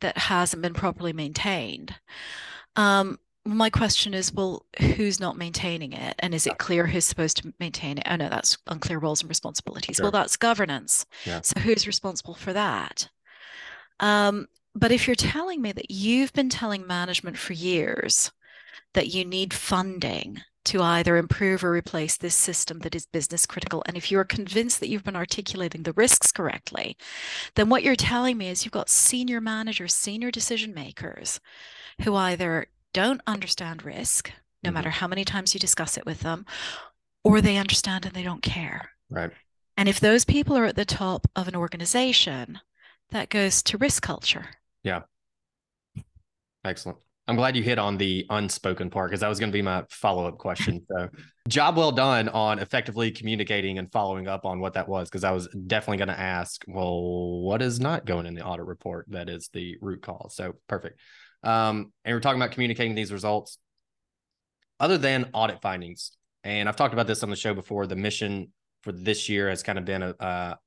that 0.00 0.18
hasn't 0.18 0.62
been 0.62 0.74
properly 0.74 1.12
maintained. 1.12 1.94
Um, 2.76 3.18
my 3.46 3.68
question 3.68 4.14
is, 4.14 4.32
well, 4.32 4.64
who's 4.80 5.20
not 5.20 5.36
maintaining 5.36 5.92
it? 5.92 6.14
And 6.18 6.34
is 6.34 6.46
it 6.46 6.58
clear 6.58 6.86
who's 6.86 7.04
supposed 7.04 7.36
to 7.38 7.52
maintain 7.60 7.98
it? 7.98 8.04
Oh, 8.08 8.16
no, 8.16 8.28
that's 8.28 8.56
unclear 8.68 8.98
roles 8.98 9.20
and 9.20 9.28
responsibilities. 9.28 9.96
Sure. 9.96 10.04
Well, 10.04 10.12
that's 10.12 10.36
governance. 10.36 11.04
Yeah. 11.26 11.42
So 11.42 11.60
who's 11.60 11.86
responsible 11.86 12.34
for 12.34 12.52
that? 12.54 13.08
Um, 14.00 14.48
but 14.74 14.92
if 14.92 15.06
you're 15.06 15.14
telling 15.14 15.60
me 15.60 15.72
that 15.72 15.90
you've 15.90 16.32
been 16.32 16.48
telling 16.48 16.86
management 16.86 17.36
for 17.36 17.52
years 17.52 18.32
that 18.94 19.08
you 19.08 19.24
need 19.24 19.52
funding 19.52 20.40
to 20.64 20.82
either 20.82 21.16
improve 21.16 21.62
or 21.62 21.70
replace 21.70 22.16
this 22.16 22.34
system 22.34 22.78
that 22.80 22.94
is 22.94 23.06
business 23.06 23.46
critical, 23.46 23.82
and 23.86 23.96
if 23.96 24.10
you're 24.10 24.24
convinced 24.24 24.80
that 24.80 24.88
you've 24.88 25.04
been 25.04 25.16
articulating 25.16 25.82
the 25.82 25.92
risks 25.92 26.32
correctly, 26.32 26.96
then 27.54 27.68
what 27.68 27.82
you're 27.82 27.96
telling 27.96 28.38
me 28.38 28.48
is 28.48 28.64
you've 28.64 28.72
got 28.72 28.88
senior 28.88 29.40
managers, 29.40 29.94
senior 29.94 30.30
decision 30.30 30.74
makers 30.74 31.40
who 32.02 32.14
either 32.14 32.66
don't 32.92 33.20
understand 33.26 33.84
risk, 33.84 34.32
no 34.62 34.70
Mhm. 34.70 34.74
matter 34.74 34.90
how 34.90 35.06
many 35.06 35.24
times 35.24 35.52
you 35.54 35.60
discuss 35.60 35.96
it 35.96 36.06
with 36.06 36.20
them, 36.20 36.46
or 37.22 37.40
they 37.40 37.56
understand 37.56 38.06
and 38.06 38.14
they 38.14 38.22
don't 38.22 38.42
care. 38.42 38.90
Right. 39.10 39.32
And 39.76 39.88
if 39.88 40.00
those 40.00 40.24
people 40.24 40.56
are 40.56 40.66
at 40.66 40.76
the 40.76 40.84
top 40.84 41.26
of 41.34 41.48
an 41.48 41.56
organization, 41.56 42.60
that 43.10 43.28
goes 43.28 43.62
to 43.64 43.78
risk 43.78 44.02
culture. 44.02 44.56
Yeah. 44.82 45.02
Excellent. 46.64 46.98
I'm 47.26 47.36
glad 47.36 47.56
you 47.56 47.62
hit 47.62 47.78
on 47.78 47.96
the 47.96 48.26
unspoken 48.28 48.90
part 48.90 49.10
because 49.10 49.20
that 49.20 49.28
was 49.28 49.40
going 49.40 49.50
to 49.50 49.56
be 49.56 49.62
my 49.62 49.84
follow 49.88 50.26
up 50.26 50.38
question. 50.38 50.86
So, 50.94 51.08
job 51.48 51.76
well 51.76 51.92
done 51.92 52.28
on 52.28 52.58
effectively 52.58 53.10
communicating 53.10 53.78
and 53.78 53.90
following 53.90 54.28
up 54.28 54.46
on 54.46 54.60
what 54.60 54.74
that 54.74 54.88
was 54.88 55.08
because 55.08 55.24
I 55.24 55.32
was 55.32 55.48
definitely 55.66 55.98
going 55.98 56.08
to 56.08 56.18
ask, 56.18 56.64
well, 56.68 57.40
what 57.40 57.62
is 57.62 57.80
not 57.80 58.04
going 58.04 58.26
in 58.26 58.34
the 58.34 58.44
audit 58.44 58.66
report 58.66 59.06
that 59.10 59.28
is 59.28 59.48
the 59.52 59.76
root 59.80 60.02
cause? 60.02 60.34
So, 60.36 60.54
perfect. 60.68 61.00
Um, 61.42 61.92
and 62.04 62.14
we're 62.14 62.20
talking 62.20 62.40
about 62.40 62.52
communicating 62.52 62.94
these 62.94 63.12
results. 63.12 63.58
Other 64.78 64.98
than 64.98 65.30
audit 65.32 65.62
findings, 65.62 66.12
and 66.42 66.68
I've 66.68 66.76
talked 66.76 66.94
about 66.94 67.06
this 67.06 67.22
on 67.22 67.30
the 67.30 67.36
show 67.36 67.54
before, 67.54 67.86
the 67.86 67.96
mission 67.96 68.52
for 68.82 68.92
this 68.92 69.28
year 69.28 69.48
has 69.48 69.62
kind 69.62 69.78
of 69.78 69.84
been 69.84 70.02
a, 70.02 70.14
a 70.20 70.58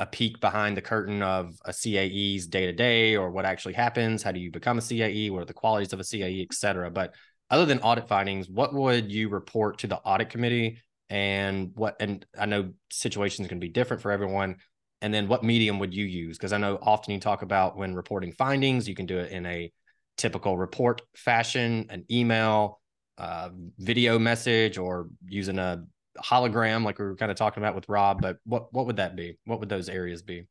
a 0.00 0.06
peek 0.06 0.40
behind 0.40 0.76
the 0.76 0.82
curtain 0.82 1.22
of 1.22 1.54
a 1.66 1.72
CAE's 1.72 2.46
day 2.46 2.64
to 2.64 2.72
day 2.72 3.16
or 3.16 3.30
what 3.30 3.44
actually 3.44 3.74
happens. 3.74 4.22
How 4.22 4.32
do 4.32 4.40
you 4.40 4.50
become 4.50 4.78
a 4.78 4.80
CAE? 4.80 5.30
What 5.30 5.42
are 5.42 5.44
the 5.44 5.52
qualities 5.52 5.92
of 5.92 6.00
a 6.00 6.04
CAE, 6.04 6.42
et 6.42 6.54
cetera? 6.54 6.90
But 6.90 7.14
other 7.50 7.66
than 7.66 7.80
audit 7.80 8.08
findings, 8.08 8.48
what 8.48 8.72
would 8.72 9.12
you 9.12 9.28
report 9.28 9.78
to 9.80 9.86
the 9.86 9.98
audit 9.98 10.30
committee? 10.30 10.78
And 11.10 11.72
what, 11.74 11.96
and 12.00 12.24
I 12.38 12.46
know 12.46 12.72
situations 12.90 13.46
can 13.48 13.60
be 13.60 13.68
different 13.68 14.00
for 14.00 14.10
everyone. 14.10 14.56
And 15.02 15.12
then 15.12 15.28
what 15.28 15.44
medium 15.44 15.78
would 15.80 15.92
you 15.92 16.06
use? 16.06 16.38
Because 16.38 16.54
I 16.54 16.58
know 16.58 16.78
often 16.80 17.12
you 17.12 17.20
talk 17.20 17.42
about 17.42 17.76
when 17.76 17.94
reporting 17.94 18.32
findings, 18.32 18.88
you 18.88 18.94
can 18.94 19.06
do 19.06 19.18
it 19.18 19.30
in 19.32 19.44
a 19.44 19.70
typical 20.16 20.56
report 20.56 21.02
fashion, 21.14 21.86
an 21.90 22.06
email, 22.10 22.80
uh, 23.18 23.50
video 23.78 24.18
message, 24.18 24.78
or 24.78 25.08
using 25.26 25.58
a 25.58 25.84
hologram 26.18 26.84
like 26.84 26.98
we 26.98 27.04
were 27.04 27.16
kind 27.16 27.30
of 27.30 27.36
talking 27.36 27.62
about 27.62 27.74
with 27.74 27.88
Rob, 27.88 28.20
but 28.20 28.38
what 28.44 28.72
what 28.72 28.86
would 28.86 28.96
that 28.96 29.16
be? 29.16 29.38
What 29.44 29.60
would 29.60 29.68
those 29.68 29.88
areas 29.88 30.22
be? 30.22 30.46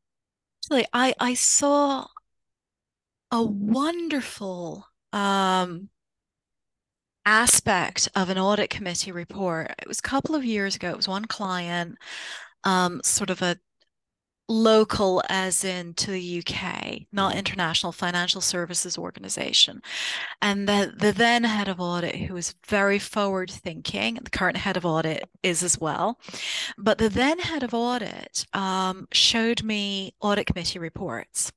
Actually, 0.64 0.86
I 0.94 1.14
I 1.20 1.34
saw 1.34 2.08
a 3.32 3.44
wonderful 3.44 4.86
um, 5.14 5.90
aspect 7.26 8.10
of 8.16 8.30
an 8.30 8.38
audit 8.38 8.70
committee 8.70 9.12
report. 9.12 9.72
It 9.80 9.88
was 9.88 10.00
a 10.00 10.04
couple 10.04 10.36
of 10.36 10.44
years 10.44 10.76
ago. 10.76 10.90
It 10.90 10.98
was 10.98 11.08
one 11.08 11.26
client, 11.26 11.98
um, 12.64 13.02
sort 13.04 13.30
of 13.30 13.42
a 13.42 13.58
local 14.50 15.22
as 15.30 15.64
in 15.64 15.94
to 15.94 16.12
the 16.12 16.44
UK, 16.44 17.04
not 17.12 17.36
international 17.36 17.92
financial 17.92 18.42
services 18.42 18.98
organization. 18.98 19.82
And 20.42 20.68
the, 20.68 20.94
the 20.98 21.12
then 21.12 21.44
head 21.44 21.68
of 21.68 21.80
audit, 21.80 22.16
who 22.16 22.34
was 22.34 22.56
very 22.68 23.00
forward 23.00 23.52
thinking, 23.52 24.18
the 24.22 24.30
current 24.30 24.58
head 24.58 24.76
of 24.76 24.86
audit 24.86 25.24
is 25.44 25.62
as 25.64 25.80
well. 25.80 26.20
But 26.78 26.98
the 26.98 27.10
then 27.10 27.40
head 27.40 27.64
of 27.64 27.74
audit 27.74 28.46
um, 28.54 29.08
showed 29.14 29.64
me 29.64 30.16
audit 30.20 30.48
committee 30.48 30.80
reports. 30.80 31.52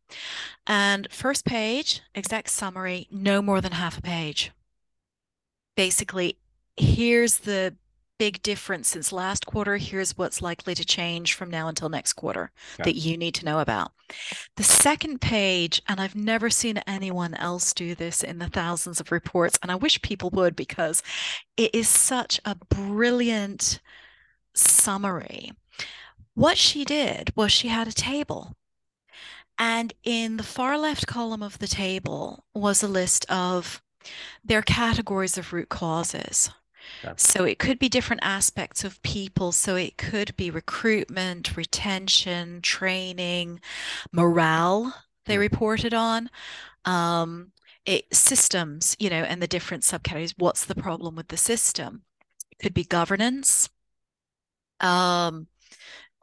And 0.67 1.09
first 1.11 1.47
page, 1.47 2.03
exec 2.15 2.49
summary, 2.49 3.09
no 3.11 3.41
more 3.41 3.61
than 3.63 3.73
half 3.73 3.99
a 3.99 4.03
page. 4.03 4.53
Basically, 5.77 6.37
here's 6.77 7.39
the 7.39 7.75
big 8.23 8.41
difference 8.43 8.87
since 8.87 9.11
last 9.11 9.47
quarter. 9.47 9.79
Here's 9.79 10.17
what's 10.17 10.41
likely 10.41 10.77
to 10.77 10.85
change 10.85 11.35
from 11.35 11.51
now 11.51 11.67
until 11.67 11.89
next 11.89 12.13
quarter 12.13 12.53
Okay. 12.75 12.85
that 12.85 12.95
you 12.95 13.17
need 13.17 13.35
to 13.35 13.45
know 13.45 13.59
about. 13.59 13.91
The 14.55 14.63
second 14.63 15.21
page, 15.21 15.83
and 15.89 16.01
I've 16.01 16.15
never 16.15 16.49
seen 16.49 16.79
anyone 16.87 17.35
else 17.35 17.73
do 17.73 17.97
this 17.97 18.23
in 18.23 18.39
the 18.39 18.47
thousands 18.47 19.01
of 19.01 19.11
reports, 19.11 19.59
and 19.61 19.73
I 19.73 19.75
wish 19.75 20.01
people 20.03 20.31
would 20.31 20.55
because 20.55 21.03
it 21.57 21.75
is 21.75 21.89
such 21.89 22.41
a 22.45 22.55
brilliant 22.55 23.81
summary. 24.55 25.51
What 26.35 26.59
she 26.59 26.85
did 26.85 27.33
was 27.35 27.51
she 27.51 27.67
had 27.67 27.89
a 27.89 27.93
table. 27.93 28.55
And 29.59 29.95
in 30.05 30.37
the 30.37 30.45
far 30.45 30.79
left 30.79 31.09
column 31.09 31.43
of 31.43 31.59
the 31.59 31.67
table 31.67 32.45
was 32.55 32.85
a 32.85 32.89
list 32.89 33.29
of 33.29 33.83
their 34.45 34.63
categories 34.63 35.37
of 35.37 35.53
root 35.53 35.71
causes. 35.71 36.51
So 37.17 37.45
it 37.45 37.59
could 37.59 37.79
be 37.79 37.89
different 37.89 38.23
aspects 38.25 38.85
of 38.85 39.03
people. 39.03 39.53
So 39.53 39.77
it 39.77 39.97
could 39.99 40.37
be 40.37 40.51
recruitment, 40.51 41.57
retention, 41.57 42.63
training, 42.63 43.61
morale, 44.13 44.95
they 45.27 45.39
Hmm. 45.39 45.39
reported 45.39 45.95
on. 45.95 46.31
Um, 46.85 47.53
it, 47.87 48.15
systems, 48.15 48.97
you 49.01 49.11
know, 49.11 49.25
and 49.25 49.43
the 49.43 49.49
different 49.49 49.85
subcategories. 49.85 50.35
What's 50.39 50.65
the 50.67 50.75
problem 50.77 51.17
with 51.17 51.29
the 51.29 51.39
system? 51.39 52.05
It 52.53 52.59
could 52.61 52.75
be 52.75 52.85
governance, 52.85 53.71
um, 54.81 55.47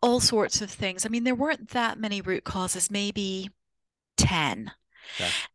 all 0.04 0.20
sorts 0.22 0.62
of 0.62 0.72
things. 0.72 1.06
I 1.06 1.10
mean, 1.10 1.26
there 1.26 1.36
weren't 1.36 1.70
that 1.72 2.00
many 2.00 2.22
root 2.22 2.44
causes, 2.46 2.92
maybe 2.92 3.52
10. 4.18 4.72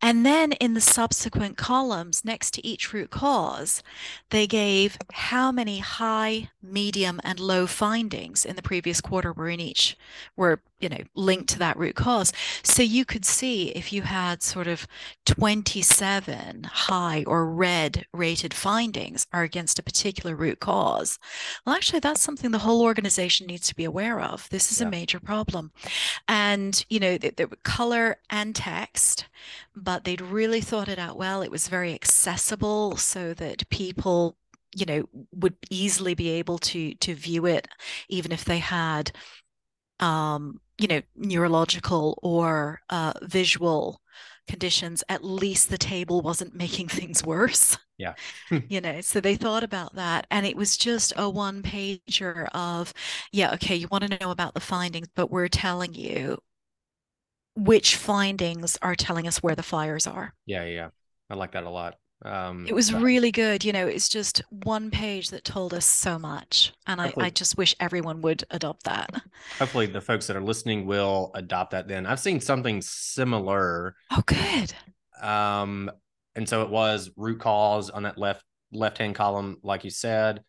And 0.01 0.25
then 0.25 0.53
in 0.53 0.75
the 0.75 0.81
subsequent 0.81 1.57
columns 1.57 2.25
next 2.25 2.53
to 2.55 2.67
each 2.67 2.93
root 2.93 3.11
cause, 3.11 3.83
they 4.31 4.47
gave 4.47 4.99
how 5.13 5.51
many 5.51 5.79
high, 5.79 6.51
medium, 6.63 7.21
and 7.25 7.41
low 7.41 7.67
findings 7.67 8.45
in 8.45 8.57
the 8.57 8.63
previous 8.63 9.01
quarter 9.01 9.33
were 9.33 9.49
in 9.49 9.61
each 9.61 9.97
were, 10.37 10.61
you 10.85 10.91
know, 10.91 11.01
linked 11.17 11.49
to 11.51 11.59
that 11.61 11.79
root 11.79 11.97
cause. 11.97 12.33
So 12.63 12.83
you 12.83 13.05
could 13.07 13.25
see 13.25 13.71
if 13.71 13.93
you 13.93 14.03
had 14.03 14.43
sort 14.43 14.69
of 14.69 14.87
27 15.27 16.65
high 16.65 17.25
or 17.27 17.47
red 17.51 18.07
rated 18.13 18.55
findings 18.55 19.27
are 19.33 19.45
against 19.45 19.81
a 19.81 19.85
particular 19.85 20.37
root 20.37 20.61
cause. 20.61 21.19
Well, 21.67 21.75
actually, 21.77 22.01
that's 22.01 22.21
something 22.23 22.53
the 22.53 22.59
whole 22.61 22.83
organization 22.83 23.47
needs 23.49 23.69
to 23.69 23.77
be 23.77 23.85
aware 23.85 24.21
of. 24.21 24.49
This 24.51 24.73
is 24.73 24.81
Yeah. 24.81 24.87
a 24.87 24.87
major 24.87 25.21
problem. 25.21 25.73
And, 26.29 26.85
you 26.91 27.01
know, 27.01 27.19
there 27.19 27.49
were 27.49 27.59
color 27.65 28.19
and 28.31 28.55
text, 28.55 29.27
but 29.77 30.05
they'd 30.05 30.21
really 30.21 30.61
thought 30.63 30.89
it 30.89 30.99
out 30.99 31.17
well. 31.17 31.43
It 31.43 31.51
was 31.51 31.69
very 31.69 31.95
accessible 31.95 32.97
so 32.97 33.35
that 33.35 33.69
people, 33.71 34.37
you 34.75 34.87
know, 34.87 35.09
would 35.33 35.57
easily 35.71 36.15
be 36.15 36.31
able 36.31 36.59
to 36.59 36.95
to 36.97 37.15
view 37.15 37.47
it, 37.47 37.69
even 38.09 38.33
if 38.33 38.45
they 38.45 38.59
had, 38.59 39.13
um, 40.01 40.61
you 40.79 40.89
know, 40.89 41.03
neurological 41.17 42.19
or 42.23 42.81
uh, 42.91 43.13
visual 43.23 44.01
conditions. 44.47 45.03
At 45.09 45.25
least 45.25 45.71
the 45.71 45.79
table 45.79 46.21
wasn't 46.21 46.55
making 46.55 46.89
things 46.89 47.25
worse. 47.25 47.77
Yeah. 47.97 48.15
you 48.69 48.81
know, 48.81 49.01
so 49.01 49.21
they 49.21 49.37
thought 49.37 49.63
about 49.63 49.95
that, 49.95 50.27
and 50.31 50.45
it 50.47 50.57
was 50.57 50.77
just 50.77 51.13
a 51.17 51.31
one 51.31 51.63
pager 51.63 52.49
of, 52.53 52.93
yeah, 53.33 53.55
okay, 53.55 53.77
you 53.77 53.89
want 53.91 54.05
to 54.05 54.19
know 54.21 54.31
about 54.31 54.55
the 54.55 54.61
findings, 54.61 55.09
but 55.15 55.31
we're 55.31 55.49
telling 55.49 55.95
you 55.95 56.39
which 57.57 57.97
findings 57.97 58.77
are 58.83 58.97
telling 58.97 59.29
us 59.29 59.43
where 59.43 59.55
the 59.55 59.63
fires 59.63 60.07
are. 60.07 60.35
Yeah, 60.45 60.65
yeah, 60.65 60.75
yeah. 60.75 60.89
I 61.31 61.35
like 61.35 61.53
that 61.53 61.65
a 61.65 61.71
lot. 61.71 61.95
Um, 62.23 62.67
It 62.67 62.75
was 62.75 62.91
but 62.91 63.03
really 63.03 63.31
good. 63.31 63.65
You 63.65 63.73
know, 63.73 63.87
it's 63.87 64.09
just 64.09 64.43
one 64.51 64.91
page 64.91 65.31
that 65.31 65.45
told 65.45 65.75
us 65.75 65.85
so 65.85 66.19
much. 66.19 66.73
And 66.87 67.01
I, 67.01 67.13
I 67.19 67.31
just 67.31 67.57
wish 67.59 67.75
everyone 67.81 68.23
would 68.23 68.45
adopt 68.51 68.85
that. 68.85 69.11
hopefully 69.59 69.87
the 69.87 70.01
folks 70.01 70.27
that 70.27 70.37
are 70.37 70.43
listening 70.43 70.87
will 70.87 71.31
adopt 71.35 71.73
that. 71.73 71.89
Then 71.89 72.07
I've 72.07 72.21
seen 72.21 72.41
something 72.41 72.81
similar. 72.83 73.95
Oh, 74.11 74.23
good. 74.27 74.73
Um, 75.21 75.91
and 76.35 76.49
so 76.49 76.63
it 76.63 76.71
was 76.71 77.11
root 77.17 77.41
cause 77.41 77.91
on 77.91 78.05
that 78.05 78.19
left 78.19 78.45
left 78.73 78.99
hand 78.99 79.15
column, 79.15 79.59
like 79.63 79.85
you 79.85 79.91
said. 79.91 80.43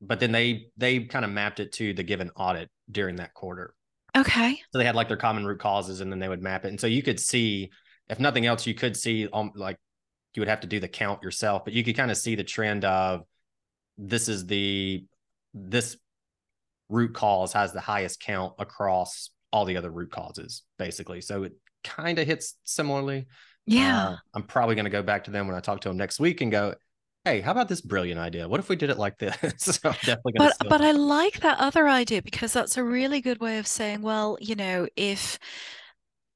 But 0.00 0.20
then 0.20 0.32
they 0.32 0.68
they 0.76 1.00
kind 1.00 1.24
of 1.24 1.30
mapped 1.30 1.60
it 1.60 1.72
to 1.72 1.92
the 1.92 2.02
given 2.02 2.30
audit 2.36 2.70
during 2.90 3.16
that 3.16 3.34
quarter. 3.34 3.74
Okay. 4.16 4.60
So 4.72 4.78
they 4.78 4.84
had 4.84 4.94
like 4.96 5.08
their 5.08 5.16
common 5.16 5.46
root 5.46 5.60
causes, 5.60 6.00
and 6.00 6.10
then 6.10 6.18
they 6.18 6.28
would 6.28 6.42
map 6.42 6.64
it. 6.64 6.68
And 6.68 6.80
so 6.80 6.86
you 6.86 7.02
could 7.02 7.20
see, 7.20 7.70
if 8.08 8.18
nothing 8.18 8.46
else, 8.46 8.66
you 8.66 8.74
could 8.74 8.96
see 8.96 9.28
um, 9.32 9.52
like 9.54 9.76
you 10.34 10.40
would 10.40 10.48
have 10.48 10.60
to 10.60 10.66
do 10.66 10.80
the 10.80 10.88
count 10.88 11.22
yourself, 11.22 11.64
but 11.64 11.74
you 11.74 11.82
could 11.82 11.96
kind 11.96 12.10
of 12.10 12.16
see 12.16 12.34
the 12.34 12.44
trend 12.44 12.84
of 12.84 13.24
this 13.96 14.28
is 14.28 14.46
the 14.46 15.04
this 15.54 15.96
root 16.88 17.14
cause 17.14 17.52
has 17.52 17.72
the 17.72 17.80
highest 17.80 18.20
count 18.20 18.54
across 18.58 19.30
all 19.52 19.64
the 19.64 19.76
other 19.76 19.90
root 19.90 20.10
causes, 20.10 20.62
basically. 20.78 21.20
So 21.20 21.44
it 21.44 21.52
kind 21.84 22.18
of 22.18 22.26
hits 22.26 22.54
similarly. 22.64 23.26
Yeah. 23.66 24.08
Uh, 24.08 24.16
I'm 24.34 24.42
probably 24.44 24.74
going 24.74 24.84
to 24.84 24.90
go 24.90 25.02
back 25.02 25.24
to 25.24 25.30
them 25.30 25.46
when 25.46 25.56
I 25.56 25.60
talk 25.60 25.80
to 25.82 25.88
them 25.88 25.96
next 25.96 26.20
week 26.20 26.40
and 26.40 26.50
go, 26.50 26.74
"Hey, 27.24 27.40
how 27.40 27.50
about 27.50 27.68
this 27.68 27.80
brilliant 27.80 28.20
idea? 28.20 28.48
What 28.48 28.60
if 28.60 28.68
we 28.68 28.76
did 28.76 28.90
it 28.90 28.98
like 28.98 29.18
this?" 29.18 29.36
so 29.58 29.88
I'm 29.90 29.96
definitely 30.04 30.32
going 30.32 30.50
to. 30.50 30.56
but 30.60 30.68
but 30.68 30.80
I 30.80 30.92
like 30.92 31.40
that 31.40 31.58
other 31.58 31.88
idea 31.88 32.22
because 32.22 32.52
that's 32.52 32.76
a 32.76 32.84
really 32.84 33.20
good 33.20 33.40
way 33.40 33.58
of 33.58 33.66
saying, 33.66 34.02
well, 34.02 34.38
you 34.40 34.54
know, 34.54 34.88
if 34.96 35.38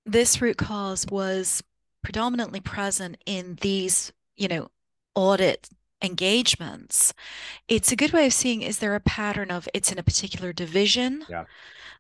this 0.05 0.43
root 0.43 0.57
cause 0.57 1.07
was 1.11 1.63
predominantly 2.03 2.61
present 2.61 3.17
in 3.27 3.57
these, 3.61 4.13
you 4.37 4.49
know, 4.49 4.69
audit 5.15 5.69
engagements, 6.03 7.15
it's 7.69 7.93
a 7.93 7.97
good 7.97 8.13
way 8.13 8.27
of 8.27 8.33
seeing 8.33 8.63
is 8.63 8.79
there 8.81 8.95
a 8.95 9.01
pattern 9.01 9.51
of 9.51 9.69
it's 9.75 9.93
in 9.93 9.99
a 9.99 10.03
particular 10.03 10.53
division 10.53 11.25
Yeah. 11.29 11.45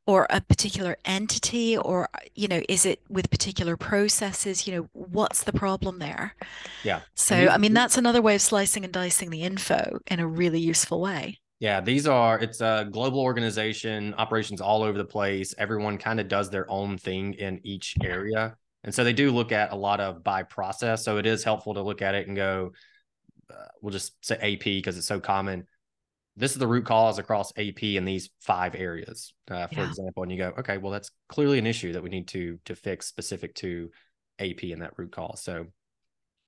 or 0.06 0.26
a 0.30 0.40
particular 0.40 0.96
entity 1.04 1.76
or 1.76 2.08
you 2.34 2.48
know 2.48 2.62
is 2.68 2.86
it 2.86 3.00
with 3.08 3.30
particular 3.30 3.76
processes 3.76 4.66
you 4.66 4.74
know 4.74 4.88
what's 4.92 5.44
the 5.44 5.52
problem 5.52 5.98
there 6.00 6.34
Yeah. 6.82 7.02
so 7.14 7.36
these- 7.36 7.48
i 7.50 7.58
mean 7.58 7.74
that's 7.74 7.96
another 7.98 8.22
way 8.22 8.34
of 8.34 8.42
slicing 8.42 8.84
and 8.84 8.92
dicing 8.92 9.30
the 9.30 9.42
info 9.42 10.00
in 10.08 10.20
a 10.20 10.26
really 10.26 10.60
useful 10.60 11.00
way 11.00 11.38
Yeah, 11.60 11.80
these 11.80 12.06
are 12.08 12.40
it's 12.40 12.60
a 12.60 12.88
global 12.90 13.20
organization, 13.20 14.14
operations 14.14 14.60
all 14.60 14.82
over 14.82 14.98
the 14.98 15.04
place. 15.04 15.54
Everyone 15.58 15.96
kind 15.96 16.18
of 16.18 16.26
does 16.26 16.50
their 16.50 16.68
own 16.68 16.98
thing 16.98 17.34
in 17.34 17.60
each 17.62 17.94
area. 18.02 18.56
And 18.84 18.94
so 18.94 19.04
they 19.04 19.12
do 19.12 19.30
look 19.30 19.52
at 19.52 19.72
a 19.72 19.76
lot 19.76 20.00
of 20.00 20.24
by 20.24 20.42
process. 20.42 21.04
So 21.04 21.18
it 21.18 21.26
is 21.26 21.44
helpful 21.44 21.74
to 21.74 21.82
look 21.82 22.02
at 22.02 22.14
it 22.14 22.26
and 22.26 22.36
go, 22.36 22.72
uh, 23.50 23.66
we'll 23.80 23.92
just 23.92 24.12
say 24.24 24.36
AP 24.36 24.64
because 24.64 24.96
it's 24.98 25.06
so 25.06 25.20
common. 25.20 25.66
This 26.36 26.52
is 26.52 26.58
the 26.58 26.66
root 26.66 26.86
cause 26.86 27.18
across 27.18 27.52
AP 27.58 27.82
in 27.82 28.04
these 28.04 28.30
five 28.40 28.74
areas, 28.74 29.34
uh, 29.50 29.66
for 29.66 29.80
Yeah. 29.80 29.86
example. 29.88 30.22
And 30.22 30.32
you 30.32 30.38
go, 30.38 30.52
okay, 30.58 30.78
well, 30.78 30.90
that's 30.90 31.10
clearly 31.28 31.58
an 31.58 31.66
issue 31.66 31.92
that 31.92 32.02
we 32.02 32.08
need 32.10 32.28
to 32.28 32.58
to 32.64 32.74
fix 32.74 33.06
specific 33.06 33.54
to 33.56 33.90
AP 34.38 34.72
in 34.72 34.80
that 34.80 34.94
root 34.96 35.12
cause. 35.12 35.42
So 35.42 35.66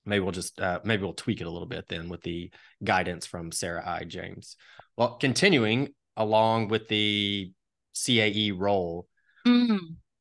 maybe 0.06 0.20
we'll 0.20 0.32
just 0.32 0.58
uh, 0.58 0.80
maybe 0.84 1.02
we'll 1.02 1.12
tweak 1.12 1.40
it 1.40 1.46
a 1.46 1.50
little 1.50 1.68
bit 1.68 1.86
then 1.88 2.08
with 2.08 2.22
the 2.22 2.50
guidance 2.82 3.26
from 3.26 3.52
Sara 3.52 3.86
I. 3.86 4.04
James. 4.04 4.56
Well, 4.96 5.16
continuing 5.18 5.90
along 6.16 6.68
with 6.68 6.88
the 6.88 7.52
CAE 7.94 8.52
role, 8.56 9.06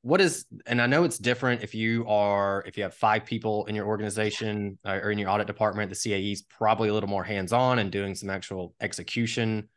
what 0.04 0.22
is 0.22 0.46
and 0.66 0.82
I 0.82 0.86
know 0.86 1.04
it's 1.06 1.18
different 1.18 1.64
if 1.64 1.74
you 1.74 2.06
are 2.08 2.64
if 2.68 2.78
you 2.78 2.84
have 2.84 2.94
five 2.94 3.26
people 3.26 3.66
in 3.66 3.74
your 3.76 3.88
organization 3.88 4.78
uh, 4.86 5.00
or 5.02 5.12
in 5.12 5.18
your 5.18 5.30
audit 5.30 5.48
department, 5.48 5.90
the 5.90 5.96
CAE 5.96 6.32
is 6.34 6.44
probably 6.44 6.90
a 6.90 6.94
little 6.94 7.10
more 7.10 7.24
hands-on 7.24 7.80
and 7.80 7.92
doing 7.92 8.14
some 8.14 8.30
actual 8.30 8.76
execution. 8.80 9.68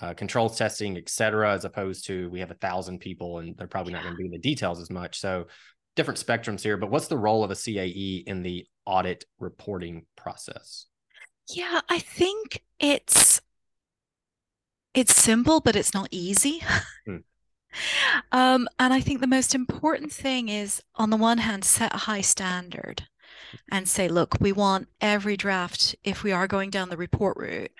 Uh, 0.00 0.14
controls 0.14 0.56
testing, 0.56 0.96
et 0.96 1.10
cetera, 1.10 1.52
as 1.52 1.66
opposed 1.66 2.06
to 2.06 2.30
we 2.30 2.40
have 2.40 2.50
a 2.50 2.54
thousand 2.54 3.00
people 3.00 3.38
and 3.40 3.54
they're 3.58 3.66
probably 3.66 3.92
not 3.92 4.02
going 4.02 4.14
to 4.14 4.18
be 4.18 4.24
in 4.24 4.30
the 4.30 4.38
details 4.38 4.80
as 4.80 4.88
much. 4.88 5.20
So 5.20 5.46
different 5.94 6.18
spectrums 6.18 6.62
here, 6.62 6.78
but 6.78 6.90
what's 6.90 7.08
the 7.08 7.18
role 7.18 7.44
of 7.44 7.50
a 7.50 7.54
CAE 7.54 8.22
in 8.26 8.42
the 8.42 8.66
audit 8.86 9.24
reporting 9.38 10.06
process? 10.16 10.86
yeah 11.52 11.80
i 11.88 11.98
think 11.98 12.62
it's 12.78 13.40
it's 14.94 15.14
simple 15.14 15.60
but 15.60 15.74
it's 15.74 15.92
not 15.92 16.08
easy 16.10 16.62
Hmm. 17.06 17.16
Um, 18.32 18.68
and 18.78 18.92
i 18.92 19.00
think 19.00 19.20
the 19.20 19.26
most 19.26 19.54
important 19.54 20.12
thing 20.12 20.48
is 20.48 20.82
on 20.96 21.10
the 21.10 21.16
one 21.16 21.38
hand 21.38 21.64
set 21.64 21.94
a 21.94 21.98
high 21.98 22.20
standard 22.20 23.06
and 23.70 23.88
say 23.88 24.08
look 24.08 24.36
we 24.40 24.52
want 24.52 24.88
every 25.00 25.36
draft 25.36 25.94
if 26.04 26.22
we 26.22 26.32
are 26.32 26.46
going 26.46 26.70
down 26.70 26.88
the 26.88 26.96
report 26.96 27.36
route 27.36 27.72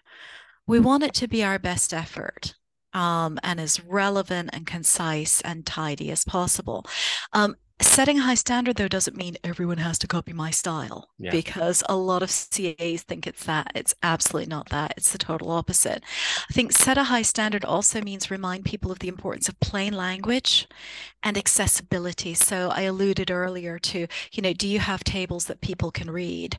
we 0.67 0.79
want 0.79 1.03
it 1.03 1.15
to 1.15 1.29
be 1.29 1.43
our 1.43 1.59
best 1.59 1.93
effort 1.93 2.55
um, 2.93 3.39
and 3.43 3.61
as 3.61 3.83
relevant 3.85 4.51
and 4.53 4.67
concise 4.67 5.41
and 5.43 5.67
tidy 5.67 6.11
as 6.11 6.25
possible. 6.25 6.87
Um, 7.33 7.57
setting 7.81 8.19
a 8.19 8.23
high 8.23 8.35
standard, 8.35 8.77
though, 8.77 8.89
doesn't 8.89 9.17
mean 9.17 9.37
everyone 9.43 9.79
has 9.79 9.99
to 10.01 10.07
copy 10.07 10.33
my 10.33 10.51
style 10.51 11.09
Yeah. 11.19 11.31
because 11.31 11.83
a 11.89 11.97
lot 11.97 12.23
of 12.23 12.31
CAs 12.31 13.03
think 13.03 13.27
it's 13.27 13.45
that. 13.45 13.73
It's 13.75 13.95
absolutely 14.03 14.49
not 14.49 14.69
that. 14.71 14.95
It's 14.97 15.13
the 15.13 15.19
total 15.19 15.51
opposite. 15.51 16.03
I 16.49 16.53
think 16.53 16.73
set 16.73 16.99
a 16.99 17.05
high 17.05 17.23
standard 17.23 17.65
also 17.65 18.01
means 18.03 18.31
remind 18.31 18.65
people 18.65 18.91
of 18.93 18.99
the 18.99 19.09
importance 19.09 19.49
of 19.49 19.59
plain 19.61 19.93
language 19.95 20.69
and 21.23 21.37
accessibility. 21.37 22.35
So 22.35 22.71
I 22.71 22.83
alluded 22.83 23.31
earlier 23.31 23.79
to, 23.79 24.07
you 24.33 24.43
know, 24.43 24.53
do 24.53 24.67
you 24.69 24.79
have 24.79 25.05
tables 25.05 25.47
that 25.47 25.61
people 25.61 25.91
can 25.91 26.11
read? 26.11 26.59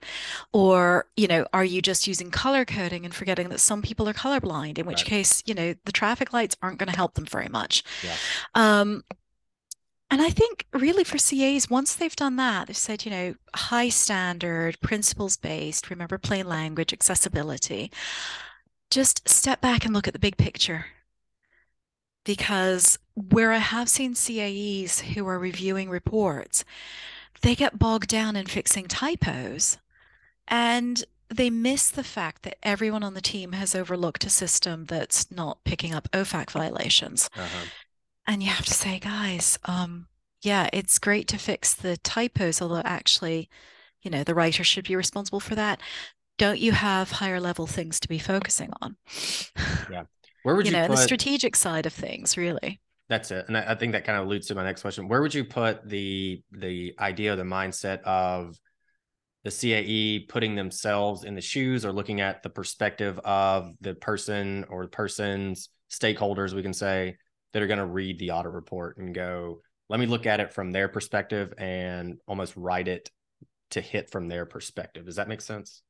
Or, 0.53 1.07
you 1.15 1.27
know, 1.27 1.45
are 1.53 1.65
you 1.65 1.81
just 1.81 2.07
using 2.07 2.31
color 2.31 2.65
coding 2.65 3.05
and 3.05 3.13
forgetting 3.13 3.49
that 3.49 3.59
some 3.59 3.81
people 3.81 4.07
are 4.09 4.13
colorblind, 4.13 4.77
in 4.77 4.85
which 4.85 4.99
Right. 5.01 5.05
case, 5.07 5.43
you 5.45 5.53
know, 5.53 5.75
the 5.85 5.91
traffic 5.91 6.33
lights 6.33 6.55
aren't 6.61 6.77
going 6.79 6.89
to 6.89 6.95
help 6.95 7.15
them 7.15 7.25
very 7.25 7.47
much. 7.47 7.83
Yeah. 8.03 8.15
Um, 8.55 9.03
and 10.11 10.21
I 10.21 10.29
think 10.29 10.65
really 10.73 11.05
for 11.05 11.17
CAs, 11.17 11.69
once 11.69 11.95
they've 11.95 12.15
done 12.15 12.35
that, 12.35 12.67
they've 12.67 12.75
said, 12.75 13.05
you 13.05 13.11
know, 13.11 13.35
high 13.55 13.87
standard, 13.87 14.79
principles 14.81 15.37
based, 15.37 15.89
remember 15.89 16.17
plain 16.17 16.49
language, 16.49 16.91
accessibility, 16.91 17.89
just 18.89 19.27
step 19.29 19.61
back 19.61 19.85
and 19.85 19.93
look 19.93 20.07
at 20.07 20.13
the 20.13 20.19
big 20.19 20.35
picture. 20.35 20.87
Because 22.25 22.99
where 23.15 23.53
I 23.53 23.59
have 23.59 23.87
seen 23.87 24.13
CAEs 24.13 24.99
who 24.99 25.25
are 25.27 25.39
reviewing 25.39 25.89
reports, 25.89 26.65
they 27.41 27.55
get 27.55 27.79
bogged 27.79 28.09
down 28.09 28.35
in 28.35 28.47
fixing 28.47 28.89
typos 28.89 29.77
and 30.45 31.05
they 31.29 31.49
miss 31.49 31.89
the 31.89 32.03
fact 32.03 32.43
that 32.43 32.57
everyone 32.61 33.03
on 33.03 33.13
the 33.13 33.21
team 33.21 33.53
has 33.53 33.73
overlooked 33.73 34.25
a 34.25 34.29
system 34.29 34.85
that's 34.85 35.31
not 35.31 35.63
picking 35.63 35.93
up 35.93 36.11
OFAC 36.11 36.51
violations. 36.51 37.29
Uh-huh. 37.35 37.65
And 38.27 38.41
you 38.41 38.49
have 38.49 38.65
to 38.65 38.73
say, 38.73 38.99
guys, 38.99 39.57
um, 39.65 40.07
yeah, 40.41 40.69
it's 40.73 40.99
great 40.99 41.27
to 41.29 41.37
fix 41.37 41.73
the 41.73 41.97
typos, 41.97 42.61
although 42.61 42.81
actually, 42.85 43.49
you 44.01 44.11
know, 44.11 44.23
the 44.23 44.35
writer 44.35 44.63
should 44.63 44.87
be 44.87 44.95
responsible 44.95 45.39
for 45.39 45.55
that. 45.55 45.81
Don't 46.37 46.59
you 46.59 46.71
have 46.71 47.11
higher 47.11 47.39
level 47.39 47.67
things 47.67 47.99
to 47.99 48.07
be 48.07 48.19
focusing 48.19 48.71
on? 48.81 48.97
Yeah. 49.91 50.03
Where 50.43 50.55
would 50.55 50.65
you 50.65 50.71
you, 50.71 50.77
know, 50.77 50.87
put 50.87 50.95
the 50.95 51.03
strategic 51.03 51.55
side 51.55 51.85
of 51.85 51.93
things, 51.93 52.37
really. 52.37 52.79
That's 53.09 53.29
it, 53.29 53.45
and 53.47 53.57
I 53.57 53.71
I 53.71 53.75
think 53.75 53.91
that 53.91 54.05
kind 54.05 54.17
of 54.17 54.25
alludes 54.25 54.47
to 54.47 54.55
my 54.55 54.63
next 54.63 54.81
question. 54.81 55.07
Where 55.07 55.21
would 55.21 55.33
you 55.33 55.43
put 55.43 55.87
the 55.87 56.41
the 56.51 56.95
idea, 56.97 57.33
or 57.33 57.35
the 57.35 57.43
mindset 57.43 58.01
of 58.03 58.57
the 59.43 59.49
CAE 59.49 60.27
putting 60.29 60.55
themselves 60.55 61.23
in 61.23 61.35
the 61.35 61.41
shoes 61.41 61.85
or 61.85 61.91
looking 61.91 62.21
at 62.21 62.43
the 62.43 62.49
perspective 62.49 63.19
of 63.19 63.73
the 63.81 63.95
person 63.95 64.65
or 64.69 64.87
persons, 64.87 65.69
stakeholders, 65.91 66.53
we 66.53 66.61
can 66.61 66.73
say, 66.73 67.17
that 67.53 67.61
are 67.61 67.67
going 67.67 67.79
to 67.79 67.85
read 67.85 68.19
the 68.19 68.31
audit 68.31 68.51
report 68.51 68.97
and 68.97 69.13
go, 69.13 69.61
let 69.89 69.99
me 69.99 70.05
look 70.05 70.25
at 70.25 70.39
it 70.39 70.53
from 70.53 70.71
their 70.71 70.87
perspective 70.87 71.53
and 71.57 72.17
almost 72.27 72.55
write 72.55 72.87
it 72.87 73.09
to 73.71 73.81
hit 73.81 74.09
from 74.09 74.27
their 74.27 74.45
perspective. 74.45 75.05
Does 75.05 75.17
that 75.17 75.27
make 75.27 75.41
sense? 75.41 75.83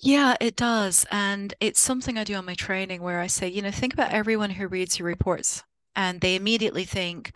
Yeah, 0.00 0.34
it 0.40 0.56
does. 0.56 1.06
And 1.10 1.54
it's 1.60 1.80
something 1.80 2.18
I 2.18 2.24
do 2.24 2.34
on 2.34 2.44
my 2.44 2.54
training 2.54 3.02
where 3.02 3.20
I 3.20 3.26
say, 3.28 3.48
you 3.48 3.62
know, 3.62 3.70
think 3.70 3.92
about 3.92 4.12
everyone 4.12 4.50
who 4.50 4.66
reads 4.66 4.98
your 4.98 5.06
reports 5.06 5.62
and 5.94 6.20
they 6.20 6.34
immediately 6.34 6.84
think 6.84 7.32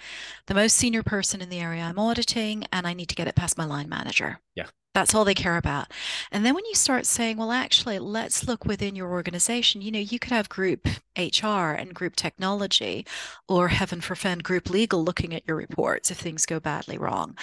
the 0.47 0.55
most 0.55 0.77
senior 0.77 1.03
person 1.03 1.41
in 1.41 1.51
the 1.51 1.61
area 1.61 1.83
I'm 1.83 1.99
auditing 1.99 2.65
and 2.73 2.87
I 2.87 2.95
need 2.95 3.09
to 3.11 3.15
get 3.15 3.29
it 3.29 3.37
past 3.37 3.59
my 3.59 3.65
line 3.65 3.89
manager. 3.89 4.41
Yeah. 4.55 4.67
That's 4.97 5.15
all 5.15 5.27
they 5.27 5.35
care 5.35 5.59
about. 5.59 5.93
And 6.33 6.47
then 6.47 6.55
when 6.55 6.65
you 6.65 6.75
start 6.75 7.05
saying, 7.05 7.37
well, 7.37 7.53
actually, 7.53 7.99
let's 7.99 8.49
look 8.49 8.65
within 8.65 8.97
your 8.97 9.11
organization, 9.11 9.83
you 9.83 9.93
know, 9.93 9.99
you 9.99 10.19
could 10.19 10.33
have 10.33 10.49
group 10.49 10.89
HR 11.19 11.77
and 11.77 11.93
group 11.93 12.17
technology, 12.17 13.05
or 13.47 13.69
heaven 13.69 14.01
forfend, 14.01 14.43
group 14.43 14.71
legal 14.71 15.05
looking 15.05 15.35
at 15.35 15.47
your 15.47 15.59
reports 15.59 16.11
if 16.11 16.17
things 16.17 16.47
go 16.47 16.61
badly 16.61 16.97
wrong. 16.97 17.37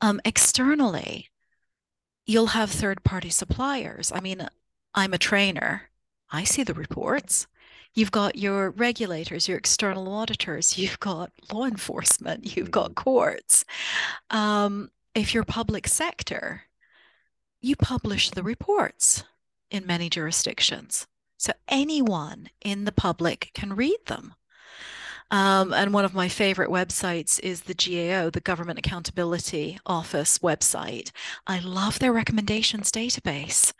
Um, 0.00 0.20
externally, 0.24 1.30
you'll 2.26 2.54
have 2.54 2.70
third 2.70 3.02
party 3.02 3.30
suppliers. 3.30 4.12
I 4.14 4.20
mean, 4.20 4.46
I'm 4.94 5.12
a 5.12 5.18
trainer, 5.18 5.90
I 6.30 6.44
see 6.44 6.62
the 6.62 6.74
reports. 6.74 7.48
You've 7.92 8.12
got 8.12 8.36
your 8.36 8.70
regulators, 8.70 9.48
your 9.48 9.58
external 9.58 10.14
auditors, 10.14 10.78
you've 10.78 11.00
got 11.00 11.32
law 11.52 11.64
enforcement, 11.64 12.56
you've 12.56 12.70
got 12.70 12.94
courts. 12.94 13.64
Um, 14.30 14.92
if 15.16 15.34
you're 15.34 15.42
public 15.42 15.88
sector, 15.88 16.62
you 17.60 17.76
publish 17.76 18.30
the 18.30 18.42
reports. 18.42 19.24
in 19.70 19.86
many 19.86 20.08
jurisdictions. 20.10 21.06
So 21.38 21.52
anyone 21.68 22.50
in 22.60 22.84
the 22.84 22.92
public 22.92 23.50
can 23.54 23.74
read 23.76 23.98
them. 24.06 24.34
Um, 25.32 25.72
and 25.72 25.94
one 25.94 26.04
of 26.04 26.12
my 26.12 26.28
favorite 26.28 26.70
websites 26.70 27.38
is 27.40 27.62
the 27.62 27.74
GAO, 27.74 28.30
the 28.30 28.40
Government 28.40 28.80
Accountability 28.80 29.78
Office 29.86 30.38
website. 30.40 31.12
I 31.46 31.60
love 31.60 32.00
their 32.00 32.12
recommendations 32.12 32.90
database. 32.90 33.72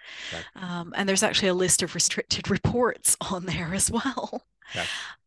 Um, 0.55 0.93
and 0.97 1.09
there's 1.09 1.25
actually 1.25 1.49
a 1.49 1.55
list 1.55 1.83
of 1.83 1.95
restricted 1.97 2.49
reports 2.57 3.16
on 3.21 3.47
there 3.47 3.75
as 3.75 3.90
well. 3.90 4.45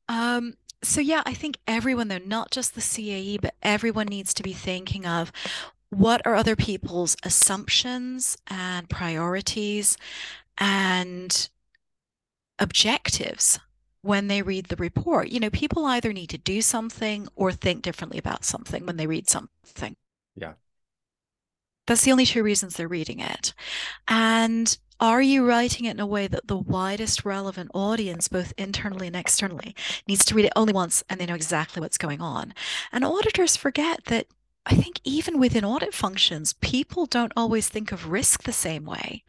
Um, 0.08 0.54
so, 0.82 1.00
yeah, 1.02 1.24
I 1.26 1.34
think 1.34 1.58
everyone, 1.68 2.10
though, 2.10 2.20
not 2.26 2.52
just 2.52 2.76
the 2.76 2.82
CAE, 2.82 3.38
but 3.42 3.56
everyone 3.62 4.08
needs 4.08 4.34
to 4.36 4.44
be 4.44 4.54
thinking 4.54 5.06
of 5.06 5.32
what 5.94 6.26
are 6.26 6.36
other 6.36 6.56
people's 6.56 7.16
assumptions 7.24 8.38
and 8.48 8.90
priorities 8.90 9.98
and 10.58 11.50
objectives 12.60 13.60
when 14.02 14.28
they 14.28 14.42
read 14.42 14.66
the 14.66 14.76
report. 14.76 15.30
You 15.30 15.40
know, 15.40 15.50
people 15.50 15.86
either 15.86 16.14
need 16.14 16.30
to 16.30 16.38
do 16.38 16.62
something 16.62 17.28
or 17.36 17.52
think 17.52 17.82
differently 17.82 18.20
about 18.20 18.44
something 18.44 18.86
when 18.86 18.98
they 18.98 19.08
read 19.08 19.30
something. 19.30 19.96
Yeah. 20.36 20.54
That's 21.88 22.04
the 22.04 22.12
only 22.12 22.26
two 22.26 22.44
reasons 22.44 22.76
they're 22.76 22.88
reading 22.88 23.20
it. 23.20 23.54
And 24.08 24.78
are 25.00 25.22
you 25.22 25.46
writing 25.46 25.86
it 25.86 25.92
in 25.92 26.00
a 26.00 26.06
way 26.06 26.28
that 26.28 26.48
the 26.48 26.58
widest 26.58 27.26
relevant 27.26 27.72
audience, 27.74 28.28
both 28.28 28.54
internally 28.58 29.08
and 29.08 29.16
externally, 29.16 29.76
needs 30.08 30.24
to 30.26 30.36
read 30.36 30.46
it 30.46 30.54
only 30.56 30.74
once 30.74 31.04
and 31.10 31.20
they 31.20 31.26
know 31.26 31.36
exactly 31.36 31.82
what's 31.82 31.98
going 31.98 32.22
on? 32.22 32.54
And 32.92 33.04
auditors 33.04 33.58
forget 33.58 34.06
that 34.06 34.28
I 34.66 34.76
think 34.76 35.00
even 35.04 35.40
within 35.40 35.66
audit 35.66 35.94
functions, 35.94 36.54
people 36.54 37.06
don't 37.06 37.34
always 37.36 37.68
think 37.68 37.92
of 37.92 38.10
risk 38.10 38.44
the 38.44 38.54
same 38.54 38.86
way. 38.86 39.24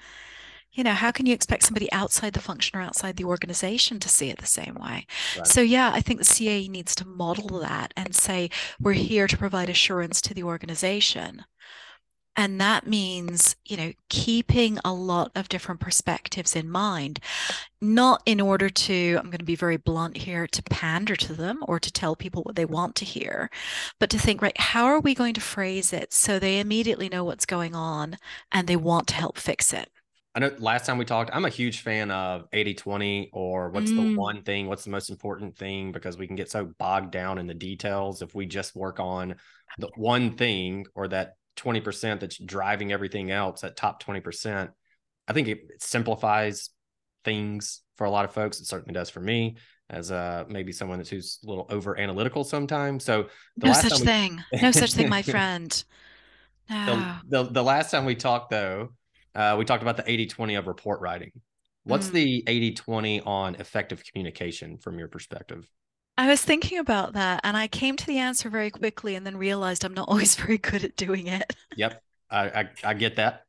You 0.72 0.82
know 0.82 0.92
how 0.92 1.12
can 1.12 1.26
you 1.26 1.34
expect 1.34 1.62
somebody 1.62 1.90
outside 1.92 2.32
the 2.32 2.40
function 2.40 2.76
or 2.76 2.82
outside 2.82 3.16
the 3.16 3.24
organization 3.24 4.00
to 4.00 4.08
see 4.08 4.28
it 4.30 4.38
the 4.38 4.46
same 4.46 4.74
way? 4.74 5.06
Right. 5.36 5.46
so 5.46 5.60
yeah 5.60 5.92
i 5.94 6.00
think 6.00 6.18
the 6.18 6.24
CAE 6.24 6.68
needs 6.68 6.96
to 6.96 7.06
model 7.06 7.60
that 7.60 7.94
and 7.96 8.12
say 8.12 8.50
we're 8.80 8.94
here 8.94 9.28
to 9.28 9.36
provide 9.36 9.70
assurance 9.70 10.20
to 10.22 10.34
the 10.34 10.42
organization 10.42 11.44
and 12.36 12.60
that 12.60 12.86
means 12.86 13.56
you 13.64 13.76
know 13.76 13.92
keeping 14.08 14.78
a 14.84 14.92
lot 14.92 15.30
of 15.34 15.48
different 15.48 15.80
perspectives 15.80 16.56
in 16.56 16.68
mind 16.68 17.20
not 17.80 18.22
in 18.26 18.40
order 18.40 18.68
to 18.68 19.16
i'm 19.18 19.26
going 19.26 19.38
to 19.38 19.44
be 19.44 19.56
very 19.56 19.76
blunt 19.76 20.16
here 20.16 20.46
to 20.46 20.62
pander 20.64 21.16
to 21.16 21.32
them 21.32 21.58
or 21.66 21.78
to 21.78 21.92
tell 21.92 22.16
people 22.16 22.42
what 22.42 22.56
they 22.56 22.64
want 22.64 22.94
to 22.94 23.04
hear 23.04 23.50
but 23.98 24.10
to 24.10 24.18
think 24.18 24.42
right 24.42 24.58
how 24.58 24.84
are 24.84 25.00
we 25.00 25.14
going 25.14 25.34
to 25.34 25.40
phrase 25.40 25.92
it 25.92 26.12
so 26.12 26.38
they 26.38 26.58
immediately 26.58 27.08
know 27.08 27.24
what's 27.24 27.46
going 27.46 27.74
on 27.74 28.16
and 28.52 28.66
they 28.66 28.76
want 28.76 29.06
to 29.06 29.14
help 29.14 29.38
fix 29.38 29.72
it 29.72 29.90
I 30.36 30.40
know 30.40 30.50
last 30.58 30.86
time 30.86 30.98
we 30.98 31.04
talked, 31.04 31.30
I'm 31.32 31.44
a 31.44 31.48
huge 31.48 31.82
fan 31.82 32.10
of 32.10 32.48
80 32.52 32.74
20 32.74 33.30
or 33.32 33.70
what's 33.70 33.92
mm. 33.92 34.14
the 34.14 34.18
one 34.18 34.42
thing, 34.42 34.66
what's 34.66 34.82
the 34.82 34.90
most 34.90 35.08
important 35.08 35.56
thing, 35.56 35.92
because 35.92 36.18
we 36.18 36.26
can 36.26 36.34
get 36.34 36.50
so 36.50 36.64
bogged 36.76 37.12
down 37.12 37.38
in 37.38 37.46
the 37.46 37.54
details 37.54 38.20
if 38.20 38.34
we 38.34 38.44
just 38.44 38.74
work 38.74 38.98
on 38.98 39.36
the 39.78 39.90
one 39.94 40.36
thing 40.36 40.86
or 40.96 41.06
that 41.06 41.36
20% 41.56 42.20
that's 42.20 42.38
driving 42.38 42.92
everything 42.92 43.30
else, 43.30 43.60
that 43.62 43.76
top 43.76 44.02
20%. 44.02 44.70
I 45.26 45.32
think 45.32 45.48
it, 45.48 45.58
it 45.70 45.82
simplifies 45.82 46.70
things 47.24 47.82
for 47.96 48.04
a 48.04 48.10
lot 48.10 48.24
of 48.24 48.32
folks. 48.32 48.60
It 48.60 48.66
certainly 48.66 48.94
does 48.94 49.10
for 49.10 49.20
me 49.20 49.56
as 49.90 50.10
uh 50.10 50.44
maybe 50.48 50.72
someone 50.72 50.96
that's 50.96 51.10
who's 51.10 51.40
a 51.44 51.48
little 51.48 51.66
over 51.70 51.98
analytical 51.98 52.44
sometimes. 52.44 53.04
So 53.04 53.28
no 53.56 53.72
such 53.72 54.00
we... 54.00 54.06
thing. 54.06 54.42
no 54.62 54.70
such 54.70 54.94
thing, 54.94 55.08
my 55.08 55.22
friend. 55.34 55.84
No. 56.70 57.16
The, 57.28 57.42
the, 57.42 57.50
the 57.50 57.62
last 57.62 57.90
time 57.90 58.06
we 58.06 58.14
talked 58.14 58.50
though, 58.50 58.94
uh, 59.34 59.56
we 59.58 59.64
talked 59.64 59.82
about 59.82 59.96
the 59.96 60.10
80 60.10 60.26
20 60.26 60.54
of 60.54 60.66
report 60.66 61.00
writing. 61.00 61.32
What's 61.84 62.08
mm. 62.08 62.12
the 62.12 62.44
80 62.46 62.74
20 62.74 63.20
on 63.22 63.54
effective 63.56 64.02
communication 64.04 64.78
from 64.78 64.98
your 64.98 65.08
perspective? 65.08 65.68
I 66.16 66.28
was 66.28 66.42
thinking 66.42 66.78
about 66.78 67.12
that 67.14 67.40
and 67.42 67.56
I 67.56 67.66
came 67.66 67.96
to 67.96 68.06
the 68.06 68.18
answer 68.18 68.48
very 68.48 68.70
quickly 68.70 69.14
and 69.14 69.26
then 69.26 69.36
realized 69.36 69.84
I'm 69.84 69.94
not 69.94 70.08
always 70.08 70.34
very 70.36 70.58
good 70.58 70.84
at 70.84 70.96
doing 70.96 71.26
it. 71.26 71.56
Yep. 71.76 72.02
I, 72.30 72.48
I, 72.48 72.68
I 72.84 72.94
get 72.94 73.16
that. 73.16 73.44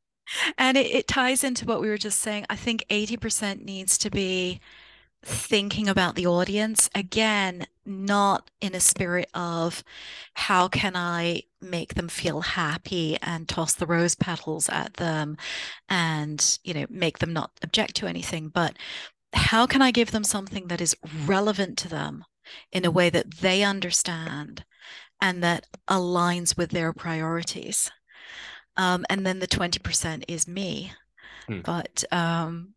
And 0.58 0.76
it, 0.76 0.88
it 0.88 1.08
ties 1.08 1.44
into 1.44 1.66
what 1.66 1.82
we 1.82 1.88
were 1.88 1.98
just 1.98 2.20
saying. 2.20 2.46
I 2.50 2.56
think 2.56 2.86
80% 2.90 3.64
needs 3.64 3.98
to 4.00 4.10
be 4.10 4.60
thinking 5.26 5.90
about 5.90 6.14
the 6.14 6.28
audience 6.28 6.88
again 6.94 7.66
not 7.84 8.52
in 8.62 8.76
a 8.76 8.80
spirit 8.80 9.28
of 9.34 9.84
how 10.36 10.68
can 10.68 10.96
i 10.96 11.42
make 11.60 11.96
them 11.96 12.08
feel 12.08 12.42
happy 12.42 13.18
and 13.24 13.50
toss 13.50 13.74
the 13.74 13.88
rose 13.88 14.14
petals 14.14 14.70
at 14.70 14.94
them 14.96 15.36
and 15.90 16.60
you 16.64 16.76
know 16.76 16.86
make 16.92 17.18
them 17.18 17.34
not 17.34 17.50
object 17.64 17.96
to 17.96 18.06
anything 18.06 18.50
but 18.50 18.78
how 19.34 19.66
can 19.66 19.82
i 19.82 19.90
give 19.90 20.12
them 20.12 20.24
something 20.24 20.68
that 20.68 20.80
is 20.80 20.96
relevant 21.26 21.76
to 21.76 21.90
them 21.90 22.24
in 22.72 22.86
a 22.86 22.92
way 22.92 23.10
that 23.10 23.36
they 23.36 23.64
understand 23.64 24.66
and 25.22 25.44
that 25.44 25.66
aligns 25.90 26.58
with 26.58 26.72
their 26.72 26.94
priorities 26.94 27.92
um, 28.78 29.06
and 29.10 29.26
then 29.26 29.40
the 29.40 29.48
20% 29.48 30.24
is 30.28 30.48
me 30.48 30.92
hmm. 31.48 31.62
but 31.62 32.04
um, 32.12 32.76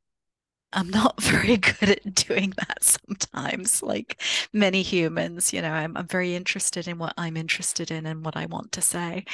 I'm 0.72 0.90
not 0.90 1.20
very 1.22 1.56
good 1.56 1.90
at 1.90 2.14
doing 2.14 2.52
that 2.56 2.82
sometimes, 2.84 3.82
like 3.82 4.20
many 4.52 4.82
humans. 4.82 5.52
You 5.52 5.62
know, 5.62 5.72
I'm, 5.72 5.96
I'm 5.96 6.06
very 6.06 6.34
interested 6.34 6.86
in 6.86 6.98
what 6.98 7.14
I'm 7.16 7.36
interested 7.36 7.90
in 7.90 8.06
and 8.06 8.24
what 8.24 8.36
I 8.36 8.46
want 8.46 8.72
to 8.72 8.82
say. 8.82 9.24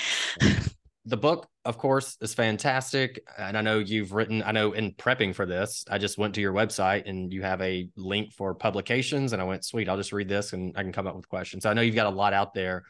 the 1.06 1.16
book, 1.16 1.46
of 1.64 1.76
course, 1.76 2.16
is 2.20 2.32
fantastic. 2.32 3.22
And 3.36 3.58
I 3.58 3.60
know 3.60 3.78
you've 3.78 4.12
written, 4.12 4.42
I 4.42 4.52
know 4.52 4.72
in 4.72 4.92
prepping 4.92 5.34
for 5.34 5.44
this, 5.44 5.84
I 5.90 5.98
just 5.98 6.16
went 6.16 6.34
to 6.36 6.40
your 6.40 6.52
website 6.52 7.08
and 7.08 7.32
you 7.32 7.42
have 7.42 7.60
a 7.60 7.88
link 7.96 8.32
for 8.32 8.54
publications. 8.54 9.32
And 9.32 9.42
I 9.42 9.44
went, 9.44 9.64
sweet, 9.64 9.88
I'll 9.88 9.98
just 9.98 10.12
read 10.12 10.28
this 10.28 10.54
and 10.54 10.76
I 10.76 10.82
can 10.82 10.92
come 10.92 11.06
up 11.06 11.14
with 11.14 11.28
questions. 11.28 11.64
So 11.64 11.70
I 11.70 11.74
know 11.74 11.82
you've 11.82 11.94
got 11.94 12.06
a 12.06 12.10
lot 12.16 12.32
out 12.32 12.54
there. 12.54 12.84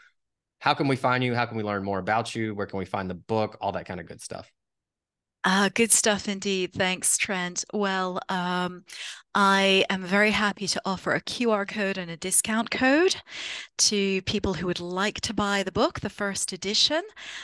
How 0.61 0.75
can 0.75 0.87
we 0.87 0.97
find 0.97 1.25
you? 1.25 1.35
How 1.35 1.45
can 1.47 1.57
we 1.57 1.65
learn 1.65 1.85
more 1.85 1.99
about 1.99 2.35
you? 2.35 2.55
Where 2.55 2.67
can 2.67 2.79
we 2.79 2.85
find 2.85 3.11
the 3.11 3.15
book? 3.15 3.59
All 3.61 3.73
that 3.73 3.87
kind 3.87 4.01
of 4.01 4.07
good 4.07 4.23
stuff. 4.23 4.51
Uh, 5.43 5.69
good 5.75 5.93
stuff 5.93 6.27
indeed. 6.27 6.73
Thanks, 6.73 7.19
Trent. 7.19 7.65
Well, 7.75 8.19
um, 8.31 8.85
I 9.35 9.85
am 9.91 10.05
very 10.05 10.31
happy 10.31 10.69
to 10.69 10.81
offer 10.85 11.13
a 11.13 11.21
QR 11.21 11.67
code 11.67 11.99
and 11.99 12.09
a 12.09 12.17
discount 12.17 12.71
code 12.71 13.17
to 13.79 14.23
people 14.23 14.55
who 14.55 14.67
would 14.69 14.79
like 14.79 15.21
to 15.23 15.35
buy 15.35 15.65
the 15.65 15.73
book, 15.73 15.99
the 16.01 16.09
first 16.09 16.53
edition. 16.53 17.03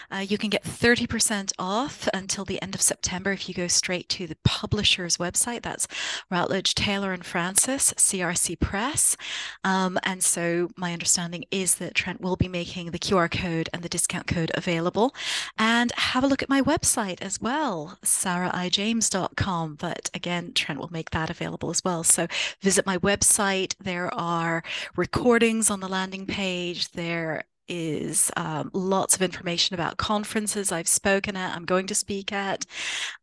Uh, 0.08 0.18
you 0.18 0.38
can 0.38 0.50
get 0.50 0.62
30% 0.62 1.52
off 1.58 2.08
until 2.14 2.44
the 2.44 2.62
end 2.62 2.76
of 2.76 2.80
September 2.80 3.32
if 3.32 3.48
you 3.48 3.54
go 3.56 3.66
straight 3.66 4.08
to 4.10 4.28
the 4.28 4.36
publisher's 4.44 5.16
website. 5.16 5.62
That's 5.62 5.88
Routledge, 6.30 6.76
Taylor 6.76 7.12
and 7.12 7.26
Francis, 7.26 7.92
CRC 7.94 8.60
Press. 8.60 9.16
Um, 9.64 9.98
and 10.04 10.22
so 10.22 10.68
my 10.76 10.92
understanding 10.92 11.44
is 11.50 11.74
that 11.76 11.96
Trent 11.96 12.20
will 12.20 12.36
be 12.36 12.46
making 12.46 12.92
the 12.92 13.00
QR 13.00 13.28
code 13.28 13.68
and 13.72 13.82
the 13.82 13.88
discount 13.88 14.28
code 14.28 14.52
available. 14.54 15.12
And 15.58 15.90
have 15.96 16.22
a 16.22 16.28
look 16.28 16.42
at 16.42 16.48
my 16.48 16.62
website 16.62 17.20
as 17.20 17.40
well, 17.40 17.98
sarahijames.com. 18.04 19.74
But 19.74 20.08
again, 20.14 20.52
Trent 20.54 20.78
will 20.78 20.92
make 20.92 21.10
that 21.10 21.30
available 21.30 21.72
as 21.80 21.84
well. 21.84 22.04
So 22.04 22.26
visit 22.60 22.86
my 22.86 22.98
website. 22.98 23.74
There 23.80 24.12
are 24.14 24.62
recordings 24.96 25.70
on 25.70 25.80
the 25.80 25.88
landing 25.88 26.26
page. 26.26 26.92
There 26.92 27.44
is 27.72 28.32
um, 28.36 28.68
lots 28.74 29.14
of 29.14 29.22
information 29.22 29.74
about 29.74 29.96
conferences 29.96 30.72
I've 30.72 30.88
spoken 30.88 31.36
at, 31.36 31.54
I'm 31.54 31.64
going 31.64 31.86
to 31.86 31.94
speak 31.94 32.32
at. 32.32 32.66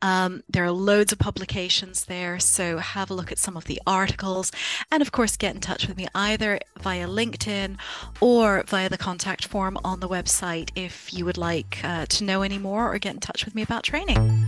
Um, 0.02 0.42
there 0.48 0.64
are 0.64 0.72
loads 0.72 1.12
of 1.12 1.20
publications 1.20 2.06
there, 2.06 2.40
so 2.40 2.78
have 2.78 3.12
a 3.12 3.14
look 3.14 3.30
at 3.30 3.40
some 3.40 3.58
of 3.58 3.66
the 3.66 3.82
articles. 3.86 4.54
And 4.90 5.02
of 5.02 5.12
course, 5.12 5.36
get 5.36 5.54
in 5.54 5.60
touch 5.60 5.86
with 5.86 5.98
me 5.98 6.08
either 6.16 6.60
via 6.80 7.08
LinkedIn 7.08 7.78
or 8.22 8.64
via 8.66 8.88
the 8.88 8.98
contact 8.98 9.46
form 9.46 9.78
on 9.84 10.00
the 10.00 10.08
website 10.08 10.72
if 10.76 11.14
you 11.14 11.26
would 11.26 11.38
like 11.38 11.82
uh, 11.84 12.06
to 12.06 12.24
know 12.24 12.42
any 12.42 12.58
more 12.58 12.94
or 12.94 12.98
get 13.00 13.16
in 13.16 13.20
touch 13.20 13.44
with 13.44 13.54
me 13.54 13.62
about 13.62 13.84
training. 13.84 14.48